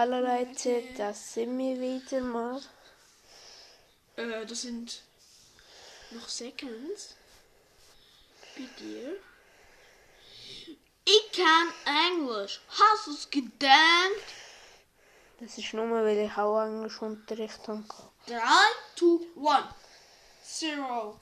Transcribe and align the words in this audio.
Hallo 0.00 0.20
Leute, 0.20 0.84
das 0.96 1.34
sind 1.34 1.58
wir 1.58 1.76
wieder 1.76 2.20
mal. 2.20 2.62
Äh, 4.14 4.46
das 4.46 4.62
sind 4.62 5.02
noch 6.12 6.28
Seconds. 6.28 7.16
Bei 8.54 8.62
dir. 8.78 9.16
Ich 11.04 11.32
kann 11.32 11.72
Englisch. 12.12 12.60
Hast 12.68 13.08
du 13.08 13.10
es 13.10 13.28
gedacht? 13.28 14.28
Das 15.40 15.58
ist 15.58 15.74
nur, 15.74 15.90
weil 15.90 16.26
ich 16.26 16.36
auch 16.36 16.62
Englischunterricht 16.62 17.66
habe. 17.66 17.84
3, 18.28 18.38
2, 18.94 19.50
1. 19.50 19.64
Zero. 20.44 21.18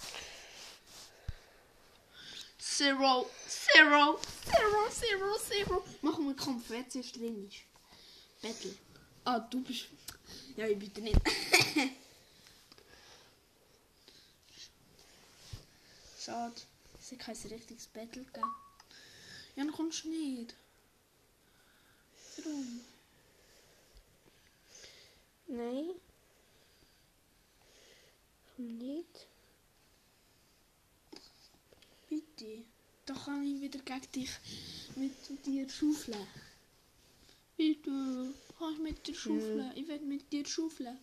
Zero. 2.58 3.31
Zero. 3.49 4.21
Zero. 4.45 4.90
Zero. 4.90 5.39
Zero. 5.39 5.85
Machen 6.03 6.27
wir 6.27 6.36
drin 6.36 7.49
ist. 7.49 7.65
Battle. 8.46 8.75
Ah, 9.25 9.41
du 9.41 9.61
bist... 9.63 9.86
Ja, 10.57 10.67
ich 10.68 10.79
bitte 10.79 11.00
nicht. 11.00 11.18
Schade. 16.21 16.54
Es 17.01 17.11
hat 17.11 17.18
kein 17.18 17.37
richtiges 17.37 17.89
Battle 17.89 18.23
gegeben. 18.23 18.54
Ja, 19.57 19.64
dann 19.64 19.73
kommst 19.73 20.04
du 20.04 20.11
nicht. 20.11 20.54
Warum? 22.37 22.81
Nein. 25.49 25.90
Komm 28.54 28.79
nicht. 28.79 29.26
Bitte. 32.09 32.65
Da 33.06 33.15
kann 33.15 33.45
ich 33.45 33.61
wieder 33.61 33.81
gegen 33.81 34.12
dich 34.12 34.31
mit 34.95 35.47
dir 35.47 35.69
schaufeln. 35.69 36.28
Bitte. 37.57 38.35
Kannst 38.59 38.81
mit 38.81 39.07
dir 39.07 39.15
schaufeln? 39.15 39.73
Ich 39.75 39.87
will 39.89 40.01
mit 40.01 40.33
dir 40.33 40.47
schaufeln. 40.47 40.99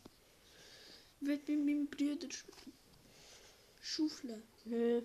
Ich 1.22 1.28
will 1.28 1.38
mit 1.38 1.66
meinem 1.66 1.88
Bruder 1.88 2.30
sch 2.32 2.46
schaufeln. 3.82 4.42
Nö. 4.66 5.02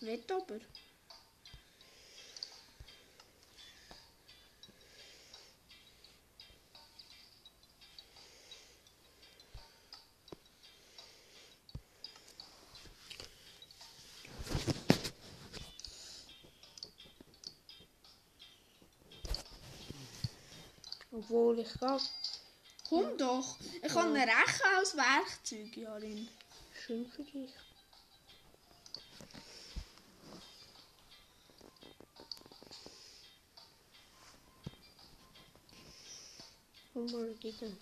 Nicht 0.00 0.32
aber. 0.32 0.60
Obwohl 21.22 21.60
ich 21.60 21.72
kann. 21.74 22.00
Komm 22.88 23.16
doch. 23.16 23.56
Ich 23.80 23.92
kann 23.92 24.14
eine 24.14 24.26
Rechen 24.26 24.76
als 24.76 24.96
Werkzeug, 24.96 25.76
Jarin. 25.76 26.28
Schön 26.84 27.06
für 27.08 27.22
dich. 27.22 27.52
Komm 36.92 37.06
mal 37.06 37.42
wieder. 37.42 37.72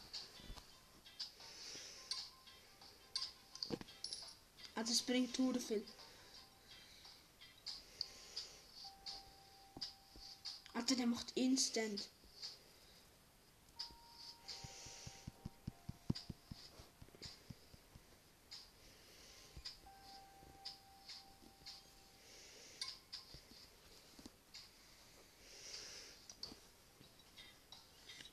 Ah, 4.75 4.83
das 4.83 5.01
bringt 5.03 5.37
hure 5.39 5.59
viel. 5.59 5.85
Alter, 10.75 10.95
der 10.95 11.07
macht 11.07 11.33
instant. 11.37 12.09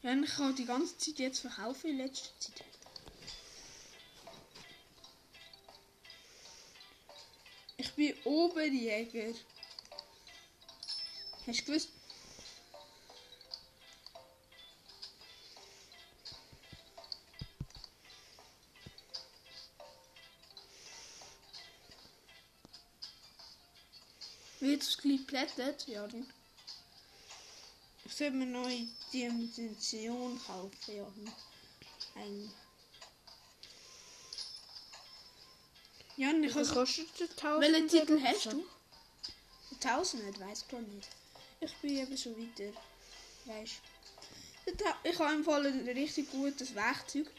Und 0.07 0.23
ich 0.23 0.37
habe 0.37 0.53
die 0.53 0.63
ganze 0.63 0.97
Zeit 0.97 1.19
jetzt 1.19 1.39
verkaufen 1.39 1.89
in 1.89 1.97
letzter 1.97 2.29
Zeit. 2.39 2.63
Ich 7.75 7.91
bin 7.91 8.13
Oberjäger. 8.23 9.33
Hast 11.45 11.59
du 11.59 11.65
gewusst? 11.65 11.89
Wird 24.61 24.81
es 24.81 24.97
gleich 24.97 25.27
plättet? 25.27 25.85
Ja, 25.89 26.07
dann. 26.07 26.31
Ich 28.17 28.23
sollte 28.23 28.35
mir 28.37 28.47
neue 28.47 28.87
Dimension 29.13 30.41
kaufen, 30.43 30.71
ja. 30.87 31.05
Ein. 32.15 32.51
Ja, 36.15 36.31
und 36.31 36.43
ich 36.43 36.55
Was 36.55 36.69
habe 36.69 36.79
kostet 36.79 37.19
der 37.19 37.27
1000? 37.29 37.61
welchen 37.61 37.87
Titel 37.87 38.19
hast 38.23 38.45
du? 38.47 38.65
1000, 39.83 40.39
weiß 40.39 40.63
ich 40.63 40.67
gar 40.67 40.81
nicht. 40.81 41.07
Ich 41.61 41.75
bin 41.75 41.95
eben 41.95 42.17
schon 42.17 42.35
weiter. 42.37 42.73
Weißt 43.45 43.81
du? 44.65 44.83
Ich 45.03 45.19
habe 45.19 45.35
im 45.35 45.43
Fall 45.43 45.67
ein 45.67 45.87
richtig 45.87 46.31
gutes 46.31 46.73
Werkzeug. 46.73 47.29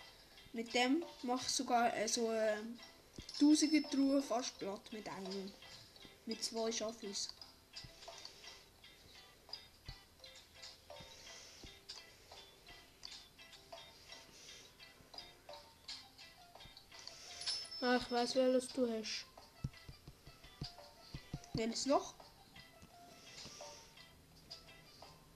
Mit 0.52 0.72
dem 0.74 1.04
mache 1.22 1.42
ich 1.44 1.54
sogar 1.54 1.92
äh, 1.96 2.06
so 2.06 2.28
eine 2.28 2.62
tausende 3.36 3.82
Truhe 3.82 4.22
fast 4.22 4.56
platt 4.60 4.92
mit 4.92 5.08
einem. 5.08 5.50
Mit 6.24 6.44
zwei 6.44 6.70
Schaffis. 6.70 7.30
Ah, 17.80 17.96
ich 17.96 18.10
weiß, 18.10 18.34
welches 18.34 18.68
du 18.72 18.90
hast. 18.90 19.24
Welches 21.54 21.86
Loch? 21.86 22.14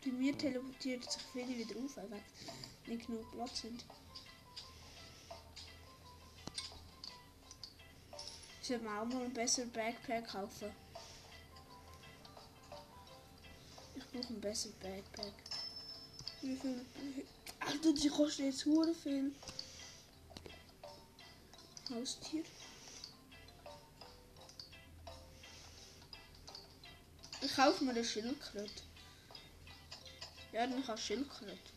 Bei 0.05 0.11
mir 0.11 0.37
teleportiert 0.37 1.09
sich 1.11 1.23
viele 1.33 1.57
wieder 1.57 1.77
auf, 1.77 1.97
weil 1.97 2.21
nicht 2.87 3.07
genug 3.07 3.31
Platz 3.31 3.61
sind. 3.61 3.85
Ich 8.61 8.69
sollte 8.69 8.83
mir 8.83 9.01
auch 9.01 9.05
mal 9.05 9.23
ein 9.23 9.33
besseres 9.33 9.71
Backpack 9.71 10.27
kaufen. 10.27 10.73
Ich 13.95 14.05
brauche 14.09 14.33
ein 14.33 14.41
besseres 14.41 14.75
Backpack. 14.77 15.33
Wie 16.41 16.57
viel? 16.57 16.85
Alter, 17.61 17.93
die 17.93 18.09
kosten 18.09 18.47
jetzt 18.47 18.67
hure 18.67 18.93
viel. 18.95 19.33
Haustier. 21.91 22.45
Ich 27.41 27.55
kaufe 27.57 27.85
mir 27.85 27.91
eine 27.91 28.05
Schildkröte. 28.05 28.83
Ja, 30.53 30.67
dann 30.67 30.85
kann 30.85 30.97
Schildkröte. 30.97 31.72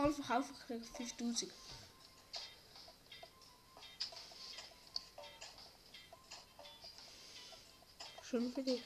Mal 0.00 0.14
verkaufe 0.14 0.50
ich 0.54 0.66
kriege 0.66 0.80
ich 0.82 1.12
5000. 1.12 1.52
Schön 8.22 8.50
für 8.54 8.62
dich. 8.62 8.82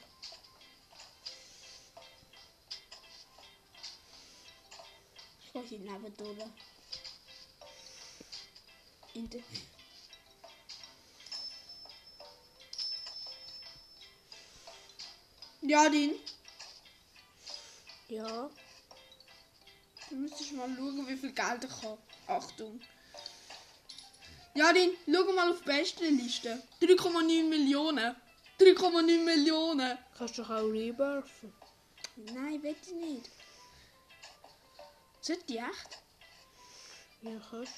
Ich 5.41 5.53
gehe 5.53 5.63
hier 5.63 5.79
neben 5.79 6.17
durch. 6.17 6.39
In 9.13 9.31
der 9.31 9.45
Ja, 15.61 15.89
den. 15.89 16.19
Ja. 18.09 18.51
Du 20.15 20.21
müsstest 20.21 20.53
mal 20.53 20.73
schauen, 20.77 21.09
wie 21.09 21.17
viel 21.17 21.33
Geld 21.33 21.65
ich 21.65 21.83
habe. 21.83 21.99
Achtung. 22.29 22.81
Jarin, 24.55 24.93
schau 25.07 25.33
mal 25.33 25.51
auf 25.51 25.59
die 25.59 25.65
beste 25.65 26.07
Liste. 26.07 26.63
3,9 26.81 27.49
Millionen. 27.49 28.15
3,9 28.61 29.25
Millionen. 29.25 29.99
Kannst 30.17 30.39
du 30.39 30.43
doch 30.43 30.51
auch 30.51 30.71
rebirthen. 30.71 31.53
Nein, 32.33 32.63
ich 32.63 32.95
nicht. 32.95 33.29
Sind 35.21 35.49
die 35.49 35.57
echt? 35.57 35.99
Ja, 37.23 37.33
kannst 37.51 37.73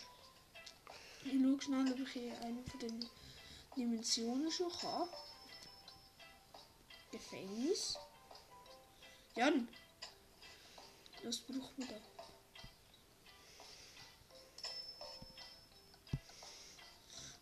Ich 1.24 1.32
schaue 1.32 1.62
schnell, 1.62 1.90
ob 1.90 2.00
ich 2.00 2.12
hier 2.12 2.38
eine 2.42 2.62
von 2.64 2.80
den 2.80 3.08
Dimensionen 3.74 4.50
schon 4.50 4.70
kann. 4.72 5.08
Gefängnis. 7.10 7.96
Jan. 9.36 9.66
Was 11.24 11.38
braucht 11.38 11.78
man 11.78 11.88
da? 11.88 12.15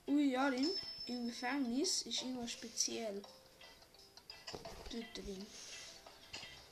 Ui, 0.07 0.31
Jarin, 0.31 0.71
im 1.07 1.29
Gefängnis 1.29 2.03
ist 2.03 2.23
irgendwas 2.23 2.53
speziell. 2.53 3.23
Dort 4.91 5.17
drin. 5.17 5.47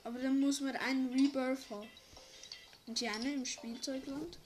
Aber 0.05 0.19
dann 0.19 0.41
muss 0.41 0.61
man 0.61 0.77
einen 0.77 1.13
Rebirth 1.13 1.71
haben. 1.71 1.89
Und 2.87 3.03
eine 3.03 3.33
im 3.33 3.47
Spielzeugland. 3.47 4.39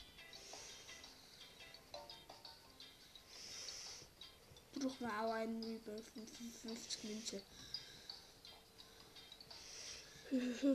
braucht 4.78 5.00
man 5.00 5.10
auch 5.10 5.32
einen 5.32 5.62
Rebirth 5.62 6.06
von 6.08 6.26
55 6.26 7.04
Münzen. 7.04 7.42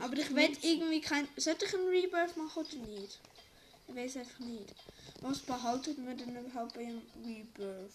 Aber 0.00 0.16
ich 0.16 0.34
will 0.34 0.56
irgendwie 0.62 1.00
kein. 1.00 1.28
Sollte 1.36 1.66
ich 1.66 1.74
einen 1.74 1.88
Rebirth 1.88 2.36
machen 2.36 2.64
oder 2.64 2.76
nicht? 2.86 3.20
Ich 3.86 3.94
weiß 3.94 4.16
einfach 4.16 4.38
nicht. 4.40 4.74
Was 5.20 5.38
behaltet 5.40 5.98
man 5.98 6.16
denn 6.16 6.36
überhaupt 6.36 6.74
bei 6.74 6.80
einem 6.86 7.02
Rebirth? 7.24 7.92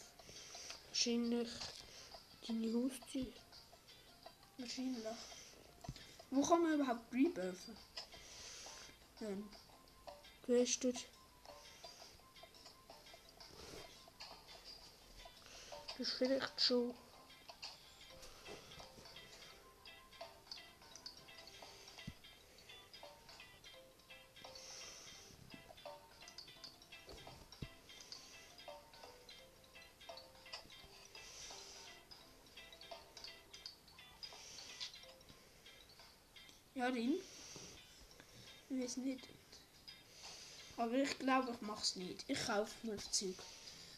Wahrscheinlich 0.87 1.49
deine 2.47 2.73
Haustier. 2.73 3.33
Wahrscheinlich. 4.57 5.03
Wo 6.29 6.41
kann 6.41 6.61
man 6.61 6.73
überhaupt 6.73 7.13
rebirthen? 7.13 7.77
Weißt 10.47 10.83
du? 10.83 10.91
Das 15.97 16.07
ist 16.07 16.11
vielleicht 16.13 16.61
schon. 16.61 16.93
Ja, 36.87 36.93
Rin. 36.93 37.19
Ich 38.69 38.81
weiß 38.81 38.97
nicht. 38.97 39.27
Aber 40.77 40.93
ich 40.93 41.19
glaube, 41.19 41.51
ich 41.51 41.61
mache 41.61 41.81
es 41.81 41.97
nicht. 41.97 42.23
Ich 42.29 42.45
kaufe 42.45 42.71
mir 42.83 42.97
Zeug. 42.97 43.35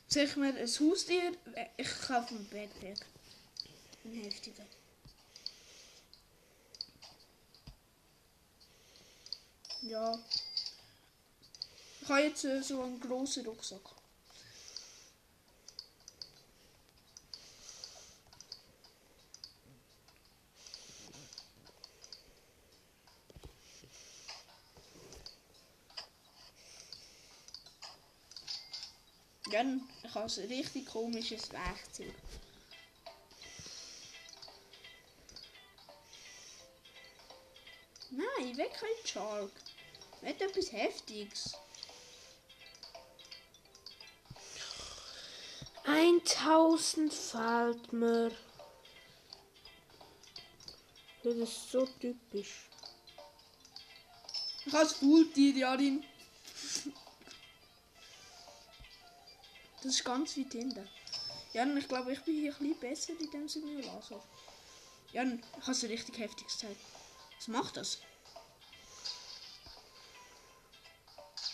Ich 0.09 0.36
mir 0.36 0.56
ein 0.56 0.68
Haustier? 0.68 1.33
Ich 1.77 2.01
kaufe 2.01 2.33
einen 2.33 2.50
Backpack. 2.50 3.06
Ein 4.06 4.24
heftiger. 4.24 4.65
Ja. 9.83 10.19
Ich 12.01 12.09
habe 12.09 12.21
jetzt 12.21 12.42
so 12.42 12.81
einen 12.81 13.00
großen 13.00 13.45
Rucksack. 13.45 13.98
Ja, 29.51 29.63
ich 30.03 30.13
habe 30.13 30.25
ein 30.25 30.47
richtig 30.47 30.85
komisches 30.85 31.51
Werkzeug. 31.51 32.13
Nein, 38.11 38.57
weg 38.57 38.71
kein 38.73 39.05
Shark. 39.07 39.51
Nicht 40.21 40.41
etwas 40.41 40.71
Heftiges. 40.71 41.53
1000 45.83 47.11
fehlt 47.11 47.93
mir. 47.93 48.31
Das 51.23 51.35
ist 51.35 51.71
so 51.71 51.85
typisch. 51.99 52.69
Ich 54.65 54.73
habe 54.73 54.87
ein 54.87 54.89
Faultier, 54.89 55.55
Jarin. 55.55 56.03
Das 59.89 59.95
ist 59.95 60.06
ganz 60.06 60.38
weit 60.38 60.51
hinten. 60.51 60.88
Jan, 61.51 61.75
ich 61.75 61.88
glaube, 61.88 62.13
ich 62.13 62.21
bin 62.21 62.36
hier 62.36 62.53
ein 62.53 62.75
bisschen 62.75 62.80
besser 62.80 63.13
in 63.19 63.31
dem 63.31 63.50
Simulator. 63.50 64.24
Jan, 65.13 65.44
ich 65.57 65.62
habe 65.63 65.71
es 65.71 65.83
richtig 65.83 66.19
heftig 66.19 66.45
gezeigt. 66.45 66.80
Was 67.36 67.47
macht 67.47 67.75
das? 67.75 67.97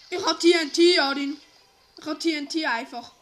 Ich 0.10 0.22
habe 0.22 0.38
TNT, 0.38 0.78
Jarin. 0.98 1.38
Ich 1.98 2.06
habe 2.06 2.20
TNT 2.20 2.66
einfach. 2.66 3.14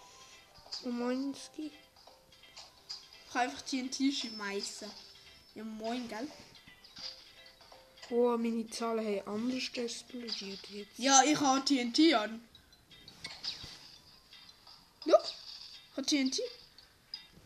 Omanski. 0.83 1.68
Ich 1.68 3.33
kann 3.33 3.42
einfach 3.44 3.62
TNT 3.62 4.12
schmeißen. 4.12 4.89
Ja, 5.54 5.63
moin, 5.63 6.09
gell? 6.09 6.27
Oh, 8.09 8.36
meine 8.36 8.68
Zahlen 8.71 9.06
haben 9.06 9.27
anders 9.27 9.69
explodiert 9.75 10.68
jetzt. 10.71 10.98
Ja, 10.98 11.21
ich 11.24 11.39
habe 11.39 11.63
TNT 11.63 12.16
an. 12.16 12.44
Habe 16.03 16.05
TNT. 16.05 16.39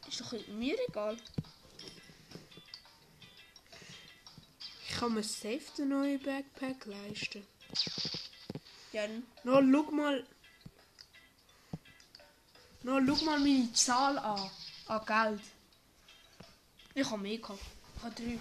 Ist 0.07 0.21
doch 0.21 0.31
mir 0.47 0.75
egal. 0.87 1.17
Ich 4.89 4.95
kann 4.95 5.13
mir 5.13 5.23
safe 5.23 5.61
den 5.77 5.89
neuen 5.89 6.21
Backpack 6.21 6.85
leisten. 6.85 7.45
Ja, 8.93 9.03
No, 9.43 9.61
schau 9.61 9.91
mal. 9.91 10.25
No, 12.83 12.99
schau 13.05 13.25
mal 13.25 13.39
meine 13.39 13.71
Zahl 13.73 14.17
an. 14.17 14.49
An 14.87 15.05
Geld. 15.05 15.41
ich 16.95 17.09
habe 17.09 17.21
mehr 17.21 17.37
gehabt. 17.37 17.59
Ich 17.97 18.03
habe 18.03 18.15
drei. 18.15 18.39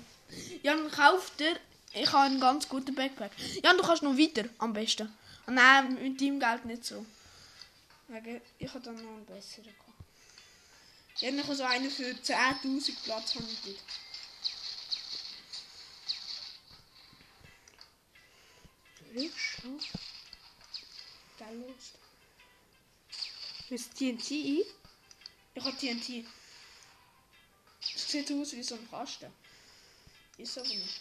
Jan, 0.62 0.90
kauf 0.90 1.36
dir. 1.36 1.58
Ich 1.92 2.12
habe 2.12 2.26
einen 2.26 2.40
ganz 2.40 2.68
guten 2.68 2.94
Backpack. 2.94 3.32
Jan, 3.62 3.76
du 3.76 3.82
kannst 3.82 4.02
noch 4.02 4.16
weiter, 4.16 4.48
am 4.58 4.72
besten. 4.72 5.12
Ah, 5.46 5.50
nein, 5.50 5.94
mit 5.94 6.20
deinem 6.20 6.40
Geld 6.40 6.64
nicht 6.64 6.84
so. 6.84 7.04
Ich 8.58 8.68
habe 8.72 8.84
dann 8.84 8.94
noch 8.94 9.16
einen 9.16 9.26
besseren 9.26 9.64
gehabt. 9.64 9.85
Ich 11.20 11.28
habe 11.28 11.56
so 11.56 11.62
einen 11.64 11.90
für 11.90 12.10
10.000 12.10 12.92
Platz. 13.04 13.36
Ich 19.14 19.32
schon. 19.40 19.80
Gell, 21.38 21.56
los. 21.60 21.92
Ist 23.70 23.94
TNT 23.94 24.30
ein? 24.30 24.62
Ich 25.54 25.64
habe 25.64 25.76
TNT. 25.76 26.26
Das 27.94 28.10
sieht 28.10 28.30
aus 28.32 28.52
wie 28.52 28.62
so 28.62 28.74
ein 28.74 28.90
Kasten. 28.90 29.32
Ist 30.36 30.58
aber 30.58 30.68
nicht. 30.68 31.00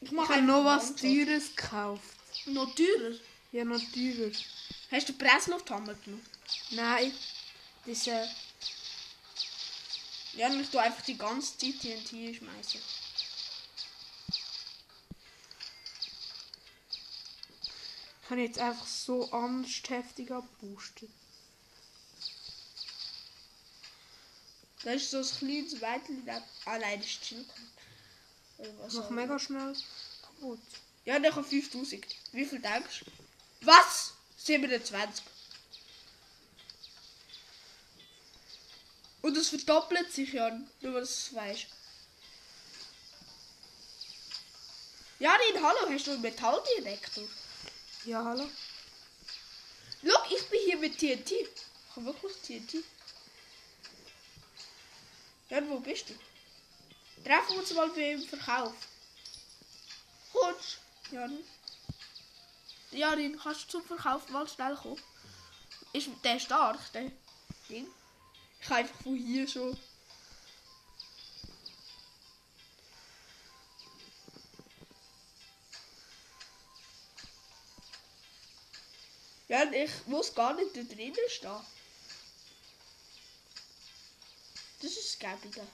Ich 0.00 0.06
Ich 0.06 0.12
mache 0.12 0.34
habe 0.34 0.42
noch 0.42 0.64
was 0.64 0.94
Teures 0.94 1.54
gekauft. 1.56 2.16
Noch 2.46 2.72
teurer? 2.76 3.16
Ja, 3.50 3.64
noch 3.64 3.82
teurer. 3.92 4.30
Hast 4.92 5.08
du 5.08 5.12
Presslufthammer 5.14 5.94
genommen? 5.94 6.24
Nein. 6.70 7.12
Das 7.86 8.06
äh, 8.06 8.24
Ja, 10.34 10.48
und 10.48 10.60
ich 10.60 10.70
tue 10.70 10.80
einfach 10.80 11.02
die 11.02 11.18
ganze 11.18 11.58
Zeit 11.58 11.80
TNT 11.80 12.36
schmeißen. 12.36 12.80
ich 18.22 18.30
habe 18.30 18.40
jetzt 18.40 18.58
einfach 18.58 18.86
so 18.86 19.30
anders 19.30 19.70
heftig 19.88 20.30
abgeboostet. 20.30 21.10
Da 24.84 24.92
ist 24.92 25.10
so 25.10 25.18
ein 25.18 25.24
kleines 25.24 25.80
Mädchen, 25.80 26.24
das 26.24 26.42
allein 26.64 27.00
ist 27.00 27.22
chill. 27.22 27.44
Oder 28.58 28.78
was 28.78 28.96
auch 28.96 29.10
mega 29.10 29.38
schnell 29.38 29.76
kaputt. 30.22 30.60
Ja, 31.04 31.18
der 31.18 31.34
hat 31.34 31.46
5000. 31.46 32.06
Wie 32.32 32.44
viel 32.44 32.60
denkst 32.60 33.04
du? 33.04 33.66
Was? 33.66 34.14
27. 34.38 35.24
Und 39.22 39.36
es 39.36 39.50
verdoppelt 39.50 40.12
sich 40.12 40.32
ja, 40.32 40.50
nur 40.80 40.92
du 40.92 40.98
es 40.98 41.32
weißt. 41.32 41.66
Ja, 45.20 45.36
den 45.38 45.62
Hallo, 45.62 45.88
hast 45.88 46.08
du 46.08 46.10
einen 46.10 46.22
Metalldetektor? 46.22 47.24
Ja, 48.04 48.24
hallo? 48.24 48.48
Schau, 50.04 50.34
ich 50.34 50.44
bin 50.48 50.60
hier 50.64 50.76
mit 50.78 50.98
TNT. 50.98 51.30
Ich 51.30 51.48
habe 51.94 52.06
wirklich 52.06 52.36
TNT. 52.38 52.84
Jan, 55.50 55.70
wo 55.70 55.78
bist 55.78 56.08
du? 56.08 56.14
Treffen 57.22 57.50
wir 57.52 57.58
uns 57.60 57.72
mal 57.74 57.88
bei 57.90 58.12
im 58.12 58.22
Verkauf. 58.22 58.74
Kommst 60.32 60.78
Jan? 61.12 61.38
Jarin, 62.90 63.38
kannst 63.38 63.66
du 63.66 63.78
zum 63.78 63.84
Verkauf 63.84 64.28
mal 64.30 64.48
schnell 64.48 64.74
kommen? 64.74 65.00
Ist 65.92 66.08
der 66.24 66.40
stark, 66.40 66.92
der 66.92 67.12
Ding? 67.68 67.86
Einfach 68.68 69.02
von 69.02 69.16
hier 69.16 69.46
schon. 69.46 69.76
Ja, 79.48 79.70
ich 79.70 79.90
muss 80.06 80.34
gar 80.34 80.54
nicht 80.54 80.74
da 80.74 80.82
drinnen 80.82 81.14
stehen. 81.28 81.60
Das 84.80 84.92
ist 84.92 85.20
das. 85.20 85.66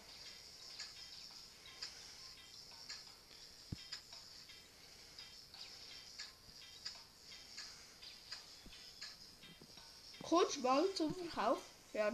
Kommst 10.23 10.61
mal 10.62 10.85
zum 10.95 11.14
Verkauf? 11.14 11.59
Ja. 11.92 12.12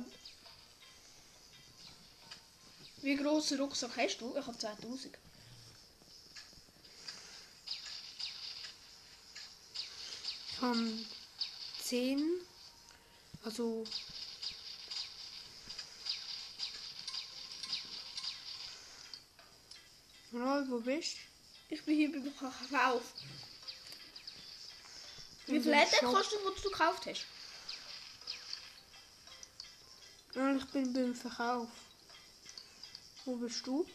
Wie 3.04 3.16
großen 3.16 3.60
Rucksack 3.60 3.98
hast 3.98 4.16
du? 4.22 4.34
Ich 4.34 4.46
habe 4.46 4.56
2000. 4.56 5.18
Ich 10.50 10.62
habe 10.62 11.04
10. 11.82 12.40
Also. 13.44 13.84
Ronald, 20.32 20.70
wo 20.70 20.80
bist 20.80 21.18
Ich 21.68 21.84
bin 21.84 21.96
hier 21.96 22.10
beim 22.10 22.32
Verkauf. 22.32 23.02
Wie 25.44 25.60
viel 25.60 25.76
hat 25.76 25.92
der 25.92 26.00
gekostet, 26.00 26.38
was 26.42 26.62
du 26.62 26.70
gekauft 26.70 27.04
hast? 27.04 27.26
du? 30.32 30.40
Ja, 30.40 30.56
ich 30.56 30.64
bin 30.70 30.90
beim 30.94 31.14
Verkauf. 31.14 31.68
Wo 33.26 33.36
bist 33.36 33.66
du? 33.66 33.86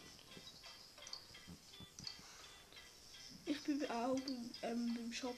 Ich 3.46 3.62
bin 3.62 3.88
auch 3.88 4.18
beim, 4.20 4.50
ähm, 4.62 4.94
beim 4.94 5.12
Shop. 5.12 5.36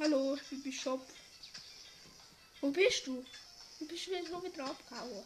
Hallo, 0.00 0.34
ich 0.34 0.42
bin 0.48 0.62
beim 0.62 0.72
Shop. 0.72 1.06
Wo 2.60 2.70
bist 2.70 3.06
du? 3.06 3.24
Du 3.78 3.86
bist 3.86 4.08
wieder 4.08 4.26
so 4.26 4.42
wieder 4.42 4.64
abgehauen. 4.64 5.24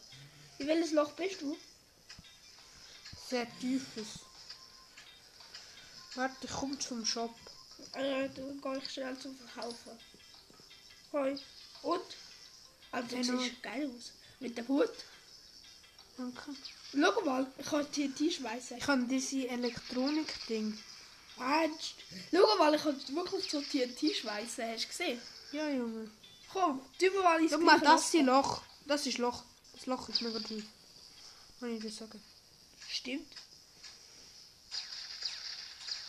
In 0.59 0.67
welches 0.67 0.93
Loch 0.93 1.13
bist 1.13 1.41
du? 1.41 1.57
Sehr 3.29 3.47
tiefes. 3.61 4.21
Warte, 6.15 6.47
ich 6.47 6.51
komme 6.51 6.79
zum 6.79 7.05
Shop. 7.07 7.35
Äh, 7.95 8.29
dann 8.29 8.61
gehe 8.61 8.79
ich 8.79 8.91
schnell 8.91 9.19
zum 9.19 9.37
Verkaufen. 9.37 9.99
Hoi. 11.13 11.39
Und? 11.83 12.28
Also, 12.91 13.17
das 13.17 13.29
Hallo. 13.29 13.41
sieht 13.41 13.63
geil 13.63 13.91
aus. 13.97 14.13
Mit 14.41 14.57
dem 14.57 14.69
Hut. 14.69 14.91
Danke. 16.17 16.55
Schau 16.93 17.21
mal, 17.25 17.47
ich 17.59 17.67
kann 17.67 17.93
TNT 17.93 18.33
schmeißen. 18.33 18.79
Ich 18.79 18.87
habe 18.87 19.03
diese 19.05 19.49
Elektronik-Ding. 19.49 20.79
Mensch. 21.39 21.95
Schau 22.33 22.57
mal, 22.57 22.75
ich 22.75 22.83
kann 22.83 22.97
wirklich 23.15 23.51
so 23.51 23.61
TNT 23.61 24.17
schmeißen. 24.17 24.65
Hast 24.73 24.85
du 24.85 24.89
gesehen? 24.89 25.21
Ja, 25.53 25.69
Junge. 25.69 26.11
Komm, 26.53 26.81
tu 26.99 27.11
mir 27.11 27.23
mal 27.23 27.41
ins 27.41 27.53
Schau 27.53 27.59
mal, 27.59 27.79
das 27.81 28.15
ist 28.15 28.23
Loch. 28.23 28.63
Das 28.87 29.07
ist 29.07 29.19
Loch. 29.19 29.45
Das 29.75 29.87
Loch 29.87 30.09
ist 30.09 30.23
mega 30.23 30.39
tief. 30.41 30.65
Kann 31.61 31.75
ich 31.75 31.83
dir 31.83 31.91
sagen. 31.91 32.21
Stimmt. 32.89 33.33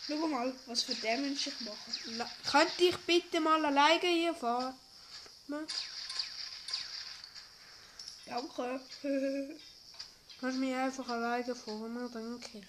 Schau 0.06 0.26
mal, 0.26 0.52
was 0.66 0.82
für 0.82 0.94
Damage 0.94 1.50
ich 1.50 1.60
mache. 1.60 2.16
La 2.16 2.28
Könnte 2.50 2.84
ich 2.84 2.96
bitte 2.98 3.40
mal 3.40 3.64
alleine 3.64 4.08
hier 4.08 4.34
fahren? 4.34 4.74
Danke. 8.30 8.80
Kannst 10.40 10.58
mich 10.58 10.74
einfach 10.74 11.08
alleine 11.08 11.52
fahren? 11.52 12.10
Danke. 12.12 12.62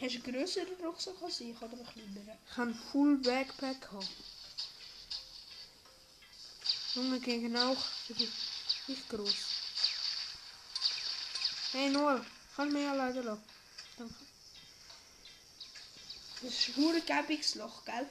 Hast 0.00 0.14
du 0.14 0.22
einen 0.22 0.32
grösseren 0.32 0.74
Rucksack 0.82 1.14
als 1.22 1.40
ich 1.40 1.56
oder 1.58 1.74
einen 1.74 1.86
kleineren? 1.86 2.38
Ich 2.50 2.56
habe 2.56 2.74
Full 2.90 3.18
Backpack. 3.18 3.88
Junge, 6.94 7.20
gegen 7.20 7.54
auch. 7.56 7.84
Ich 8.08 8.16
bin 8.16 8.32
nicht 8.86 9.08
groß. 9.10 9.34
Hey 11.72 11.90
Noel, 11.90 12.24
kannst 12.56 12.74
du 12.74 12.78
mich 12.78 12.88
alleine 12.88 13.20
lassen? 13.20 13.42
Danke. 13.98 14.14
Das 16.40 16.50
ist 16.50 16.78
ein 16.78 17.58
Loch, 17.58 17.84
gell? 17.84 18.08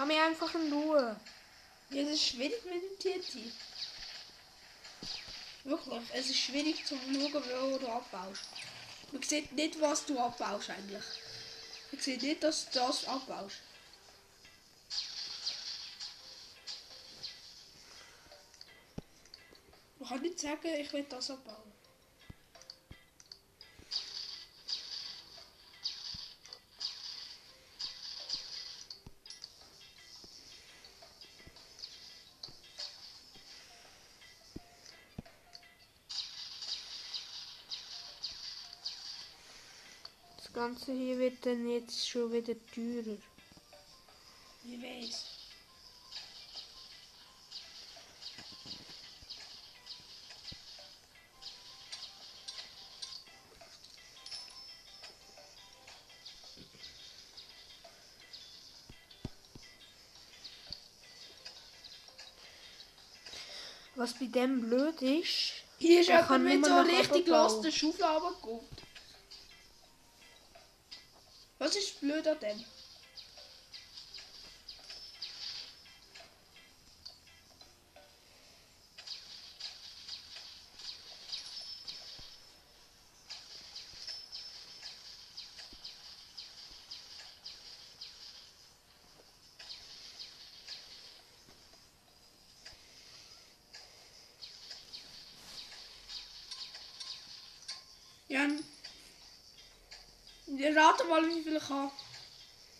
Lass 0.00 0.08
mich 0.08 0.18
einfach 0.18 0.54
in 0.54 0.72
Ruhe. 0.72 1.14
Das 1.90 2.08
ist 2.08 2.24
schwierig 2.24 2.64
mit 2.64 2.82
dem 2.82 2.98
TNT. 2.98 3.52
Wirklich, 5.64 6.00
es 6.14 6.30
ist 6.30 6.38
schwierig 6.38 6.86
zu 6.86 6.96
schauen, 6.96 7.34
wo 7.34 7.76
du 7.76 7.86
abbaust. 7.86 8.46
Man 9.12 9.22
sieht 9.22 9.52
nicht, 9.52 9.78
was 9.78 10.06
du 10.06 10.18
abbaust 10.18 10.70
eigentlich. 10.70 11.04
Man 11.92 12.00
sieht 12.00 12.22
nicht, 12.22 12.42
dass 12.42 12.70
du 12.70 12.78
das 12.78 13.04
abbaust. 13.06 13.58
Man 19.98 20.08
kann 20.08 20.22
nicht 20.22 20.40
sagen, 20.40 20.66
ich 20.78 20.90
will 20.94 21.04
das 21.10 21.30
abbauen. 21.30 21.69
Ganze 40.60 40.92
hier 40.92 41.18
wird 41.18 41.46
dann 41.46 41.66
jetzt 41.70 42.06
schon 42.06 42.30
wieder 42.30 42.52
teurer. 42.74 43.16
Wie 44.62 44.82
weiß. 44.82 45.24
Was 63.94 64.12
bei 64.12 64.26
dem 64.26 64.60
blöd 64.60 65.00
ist, 65.00 65.52
Hier 65.78 66.02
ist 66.02 66.08
jemand 66.08 66.28
kann 66.28 66.44
mit 66.44 66.66
so 66.66 66.80
richtig 66.80 67.24
bauen. 67.24 67.32
losten 67.32 67.72
Schaufel 67.72 68.02
runtergekommen. 68.02 68.89
Was 72.00 72.08
ist 72.08 72.22
blöd 72.24 72.26
an 72.28 72.40
dem? 72.40 72.64
Jan, 98.28 98.64
rate 100.76 101.04
mal, 101.04 101.26
wie 101.26 101.42
viel 101.42 101.56
ich 101.56 101.68
habe. 101.68 101.92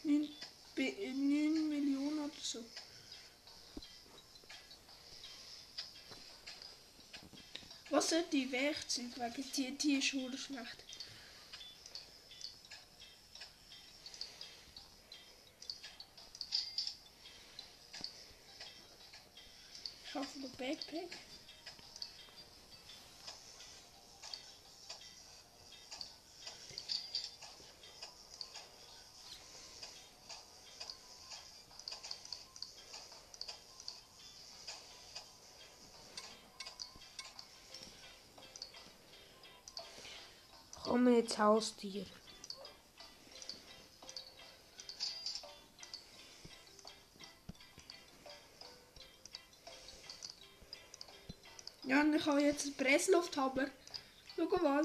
9, 0.05 0.29
9 0.77 1.69
Millionen 1.69 2.25
oder 2.25 2.33
so. 2.43 2.65
Was 7.91 8.09
sind 8.09 8.33
die 8.33 8.51
Werkzeuge? 8.53 9.11
Wegen 9.17 9.53
TNT 9.53 9.85
ist 9.99 10.07
schon 10.07 10.37
schlecht. 10.39 10.85
Jetzt 41.31 41.39
Haustier. 41.39 42.07
Ja, 51.85 52.01
und 52.01 52.15
ich 52.15 52.27
habe 52.27 52.43
jetzt 52.43 52.67
einen 52.67 52.77
Presslufthammer. 52.77 53.71
Schau 54.35 54.45
mal. 54.61 54.85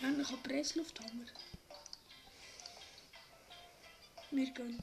Ja, 0.00 0.08
und 0.08 0.20
ich 0.20 0.26
habe 0.26 0.34
einen 0.34 0.42
Presslufthammer. 0.44 1.26
Wir 4.30 4.50
gehen. 4.52 4.82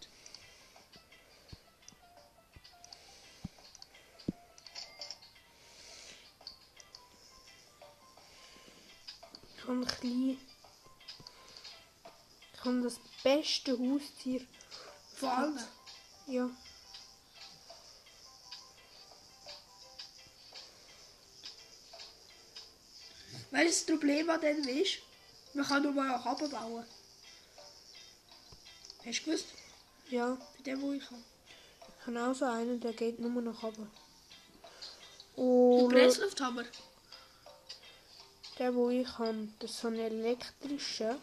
Klein. 10.08 10.38
Ich 12.54 12.66
habe 12.66 12.82
das 12.82 13.00
beste 13.24 13.78
Haustier. 13.78 14.42
Von 15.16 15.30
allen. 15.30 15.64
Ja. 16.28 16.50
Das 23.52 23.86
Problem 23.86 24.30
an 24.30 24.40
dem 24.40 24.68
ist, 24.68 25.00
man 25.54 25.66
kann 25.66 25.84
nur 25.84 25.92
mal 25.92 26.08
nach 26.08 26.26
oben 26.26 26.50
bauen. 26.50 26.86
Hast 29.06 29.20
du 29.20 29.26
gewusst? 29.26 29.48
Ja. 30.10 30.38
Bei 30.58 30.64
dem, 30.64 30.82
wo 30.82 30.94
ich 30.94 31.04
habe. 31.06 31.24
Ich 32.00 32.08
habe 32.08 32.32
auch 32.32 32.36
so 32.36 32.46
einen, 32.46 32.80
der 32.80 32.94
geht 32.94 33.20
nur 33.20 33.42
nach 33.42 33.64
oben. 33.64 33.92
Der 35.36 35.44
Und 35.44 35.90
Presslufthammer. 35.90 36.66
Der, 38.58 38.74
wo 38.74 38.90
ich 38.90 39.08
habe, 39.18 39.48
das 39.60 39.72
ist 39.72 39.80
so 39.82 39.88
ein 39.88 40.00
elektrischer. 40.00 41.20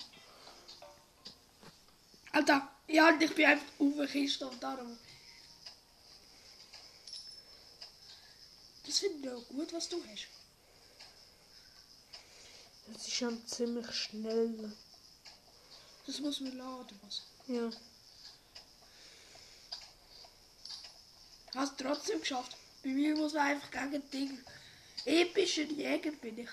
Alter, 2.33 2.69
ja, 2.89 3.17
ich 3.19 3.35
bin 3.35 3.47
einfach 3.47 3.67
auf 3.79 3.97
der 3.97 4.07
Kiste 4.07 4.47
und 4.47 4.63
darum. 4.63 4.99
Das 8.87 8.99
finde 8.99 9.29
ich 9.29 9.35
auch 9.35 9.49
gut, 9.49 9.73
was 9.73 9.89
du 9.89 10.03
hast. 10.05 10.27
Das 12.87 13.09
ist 13.09 13.15
schon 13.15 13.47
ziemlich 13.47 13.91
schnell. 13.93 14.73
Das 16.07 16.21
muss 16.21 16.41
man 16.41 16.57
laden, 16.57 17.01
was? 17.03 17.23
Ja. 17.47 17.71
Hast 21.55 21.79
trotzdem 21.79 22.21
geschafft. 22.21 22.57
Bei 22.83 22.91
mir 22.91 23.17
muss 23.17 23.33
man 23.33 23.47
einfach 23.47 23.71
gegen 23.71 24.11
Ding. 24.11 24.45
Epischer 25.07 25.63
Jäger 25.63 26.11
bin 26.13 26.39
ich. 26.39 26.51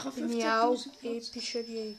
Ich 0.00 0.06
habe 0.06 0.18
Bin 0.18 0.38
ich 0.38 0.46
auch 0.46 0.72
15.000 0.74 0.88
Platz. 0.98 1.28
epischer 1.28 1.60
Jäger. 1.60 1.98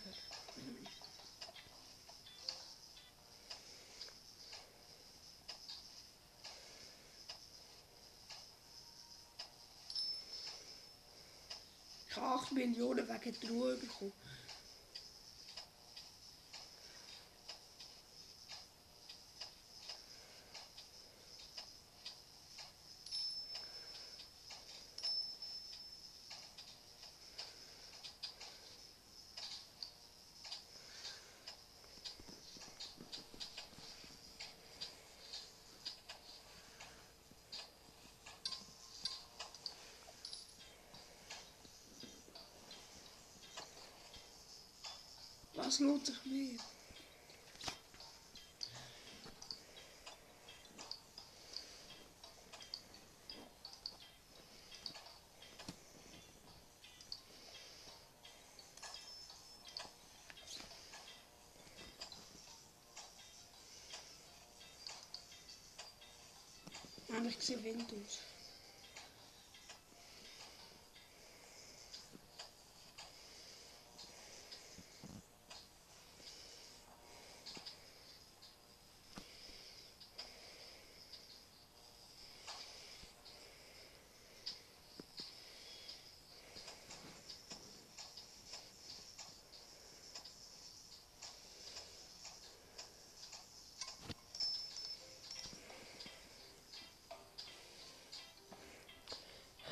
Ich 12.09 12.15
habe 12.17 12.25
8 12.25 12.51
Millionen 12.53 13.07
wegen 13.07 13.49
Ruhe 13.49 13.77
bekommen. 13.77 14.13
Was 45.81 45.87
lohnt 45.87 46.05
sich 46.05 46.25
mehr? 46.25 46.59
Aber 67.17 67.25
ich 67.25 67.41
sehe 67.41 67.63
Wind 67.63 67.91
aus. 67.91 68.30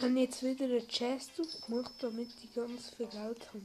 Habe 0.09 0.21
jetzt 0.21 0.41
wieder 0.41 0.65
eine 0.65 0.87
Chest 0.87 1.39
aufgemacht, 1.39 1.91
damit 1.99 2.29
ich 2.43 2.55
ganz 2.55 2.89
viel 2.89 3.05
Geld 3.05 3.47
habe. 3.47 3.61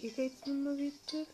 Hier 0.00 0.10
geht 0.10 0.32
es 0.34 0.46
nochmal 0.46 0.78
weiter. 0.78 1.26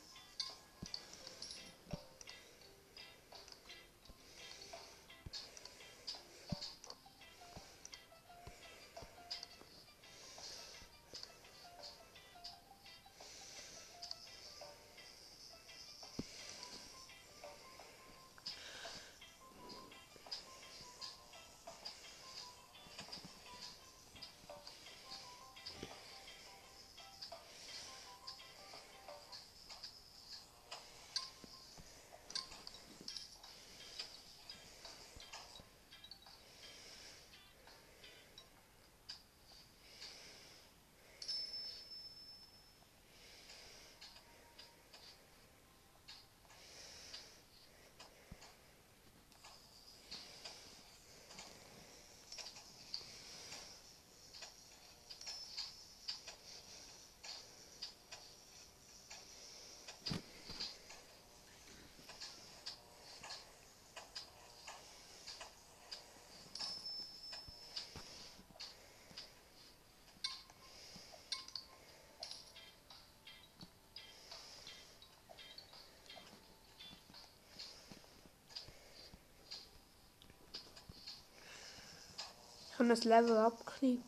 Habe 82.78 82.92
ein 82.92 83.00
Level 83.00 83.36
up 83.36 83.66
gekriegt. 83.66 84.04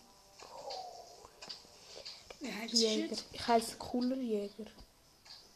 Wie 2.38 2.52
heißt 2.52 2.74
Jäger. 2.74 3.06
jetzt? 3.08 3.24
Ich 3.32 3.46
heiße 3.46 3.76
cooler 3.78 4.16
Jäger. 4.16 4.66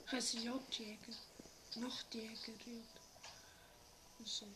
Ich 0.05 0.13
heiße 0.13 0.39
Jagdjäger. 0.39 1.13
Nachtjäger, 1.77 2.53
ja. 2.67 2.83
Also. 4.19 4.47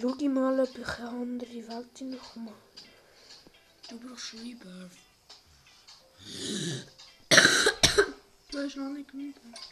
Schau 0.00 0.14
mal, 0.28 0.60
ob 0.60 0.78
ich 0.78 0.98
eine 1.00 1.08
andere 1.08 1.68
Welt 1.68 1.98
hineinkomme. 1.98 2.52
Du 3.88 3.98
brauchst 3.98 4.34
Rebirth. 4.34 4.92
du 8.50 8.58
hast 8.58 8.76
noch 8.76 8.90
nicht 8.90 9.12
Rebirth. 9.12 9.68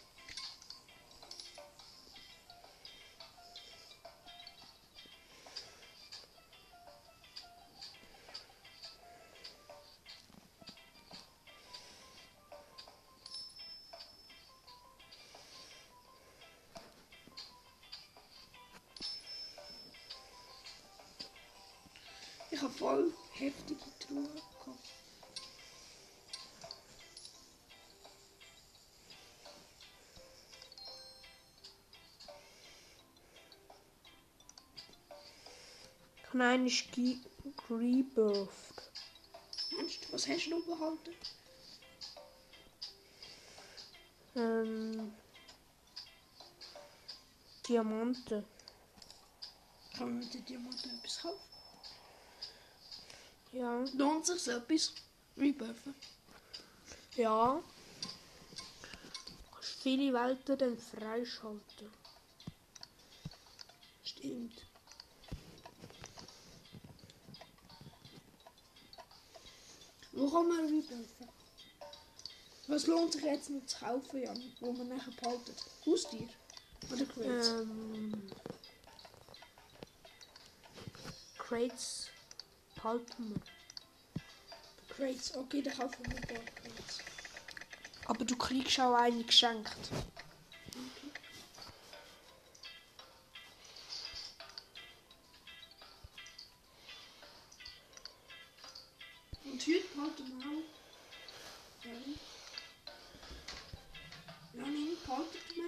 Ich 36.37 36.43
einen 36.43 36.69
Ski 36.69 37.19
rebirthed. 37.71 38.51
Meinst 39.75 40.05
du, 40.05 40.13
was 40.13 40.29
hast 40.29 40.51
du 40.51 40.63
behalten? 40.67 41.15
Ähm, 44.35 45.15
Diamanten. 47.67 48.45
Kann 49.97 50.09
man 50.11 50.19
mit 50.19 50.35
den 50.35 50.45
Diamanten 50.45 50.99
etwas 50.99 51.23
kaufen? 51.23 51.41
Ja. 53.53 53.85
Lohnt 53.95 54.27
sich 54.27 54.47
etwas? 54.47 54.93
Rebirthen? 55.39 55.95
Ja. 57.15 57.63
Du 59.25 59.55
kannst 59.55 59.83
viele 59.83 60.13
Welten 60.13 60.59
dann 60.59 60.77
freischalten. 60.77 61.91
Stimmt. 64.05 64.67
Kann 70.17 70.49
man 70.49 70.65
Rebirthen? 70.65 71.05
Was 72.69 72.87
lohnt 72.87 73.13
sich 73.13 73.23
jetzt 73.23 73.51
noch 73.51 73.65
zu 73.67 73.79
kaufen, 73.79 74.23
Jan, 74.23 74.53
wo 74.61 74.73
man 74.73 74.89
nachher 74.89 75.13
behaltet? 75.13 75.63
Haustier? 75.85 76.29
Oder 76.91 77.05
Crates? 77.05 77.49
Ähm, 77.49 78.23
Crates 81.39 82.09
behalten 82.75 83.35
wir. 83.35 84.95
Crates, 84.97 85.37
okay, 85.37 85.63
dann 85.63 85.77
kaufen 85.77 86.07
wir 86.07 86.17
ein 86.17 86.23
paar 86.23 86.55
Crates. 86.55 86.99
Aber 88.07 88.25
du 88.25 88.37
kriegst 88.37 88.81
auch 88.81 88.95
eine 88.95 89.23
geschenkt. 89.23 89.77
Und 99.97 100.03
heute 100.05 100.23
behalten 100.23 100.63
wir. 101.83 101.91
Ja. 101.91 101.99
Ja, 104.53 104.63
nein, 104.63 104.97
behalten 105.07 105.39
wir 105.55 105.67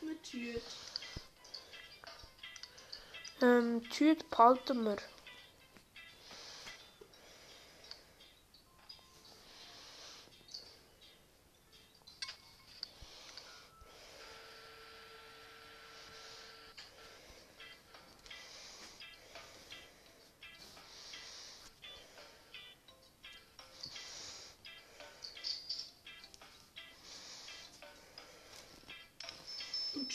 wir 0.00 0.14
die 0.14 0.22
Tür. 0.22 0.60
Ähm, 3.42 3.90
Tüte 3.90 4.24
behalten 4.24 4.84
wir. 4.84 4.96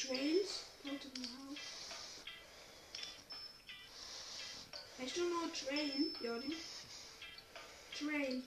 Behalten 0.07 1.11
wir 1.15 1.27
auch. 1.27 1.57
Hast 5.01 5.17
du 5.17 5.29
noch 5.29 5.43
einen 5.43 5.53
Trail, 5.53 5.91
Jari? 6.21 6.55
Trail. 7.97 8.43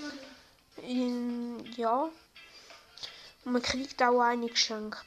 Jari. 0.00 0.90
In, 0.90 1.72
ja. 1.76 2.10
Und 3.44 3.52
man 3.52 3.62
kriegt 3.62 4.02
auch 4.02 4.20
eine 4.20 4.48
geschenkt. 4.48 4.98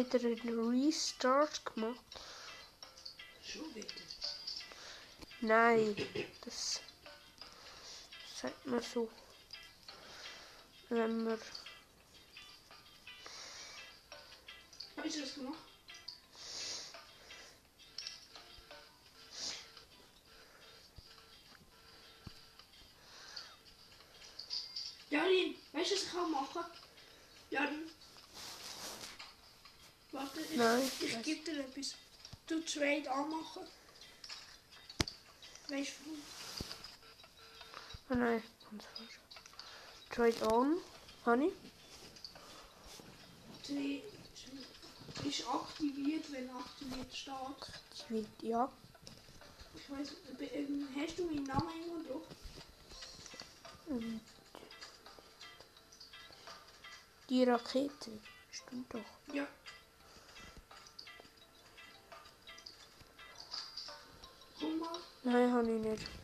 Wieder 0.00 0.26
einen 0.26 0.70
Restart 0.70 1.64
gemacht. 1.66 2.00
Schon 3.42 3.74
wieder. 3.74 3.86
Nein, 5.40 5.96
das 6.44 6.80
sagt 8.40 8.66
man 8.66 8.82
so. 8.82 9.08
Wenn 10.88 11.24
man. 11.24 11.38
Hast 14.96 15.16
du 15.16 15.20
das? 15.20 15.38
Jarin, 25.10 25.56
weißt 25.72 25.90
du, 25.90 25.94
was 25.94 26.02
ich 26.02 26.12
kann 26.12 26.30
machen? 26.30 26.64
Warte, 30.12 30.40
ich, 30.40 30.49
Nein, 30.60 30.82
ich 31.00 31.16
was? 31.16 31.22
gebe 31.22 31.42
dir 31.42 31.60
etwas. 31.60 31.94
Du 32.46 32.60
Trade 32.60 33.10
anmachen. 33.10 33.62
Weißt 35.68 35.92
du, 36.04 36.10
Oh 38.10 38.14
nein, 38.14 38.42
ganz 38.70 38.84
falsch. 38.84 39.20
Trade 40.10 40.52
on. 40.52 40.76
Honey? 41.24 41.52
Trade. 43.64 44.02
ist 45.24 45.48
aktiviert, 45.48 46.30
wenn 46.30 46.50
aktiviert 46.50 47.16
steht. 47.16 47.32
Aktiviert, 47.32 48.26
ja. 48.42 48.70
Ich 49.74 49.90
weiß, 49.90 50.12
ähm, 50.52 50.88
hast 50.94 51.18
du 51.18 51.24
meinen 51.24 51.44
Namen 51.44 51.70
irgendwo 51.70 52.12
drauf? 52.12 52.26
Und 53.86 54.20
die 57.30 57.44
Rakete. 57.44 58.18
Stimmt 58.50 58.92
doch. 58.92 59.34
Ja. 59.34 59.46
Nein, 65.24 65.52
habe 65.52 65.70
ich 65.72 65.82
nicht. 65.82 66.19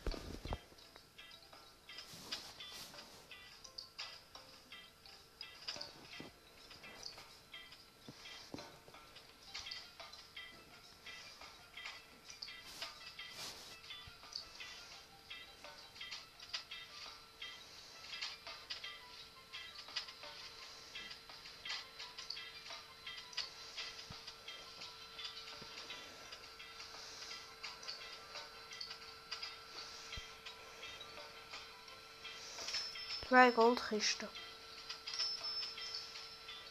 Zwei 33.36 33.50
Goldkisten. 33.50 34.28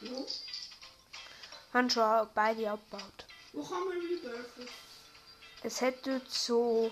Wo? 0.01 0.25
Haben 1.71 1.91
schon 1.91 2.27
beide 2.33 2.71
abgebaut. 2.71 3.25
Wo 3.53 3.61
kann 3.61 3.87
man 3.87 3.99
rebirthen? 3.99 4.67
Es 5.61 5.79
hat 5.83 5.93
dort 6.07 6.27
so. 6.31 6.91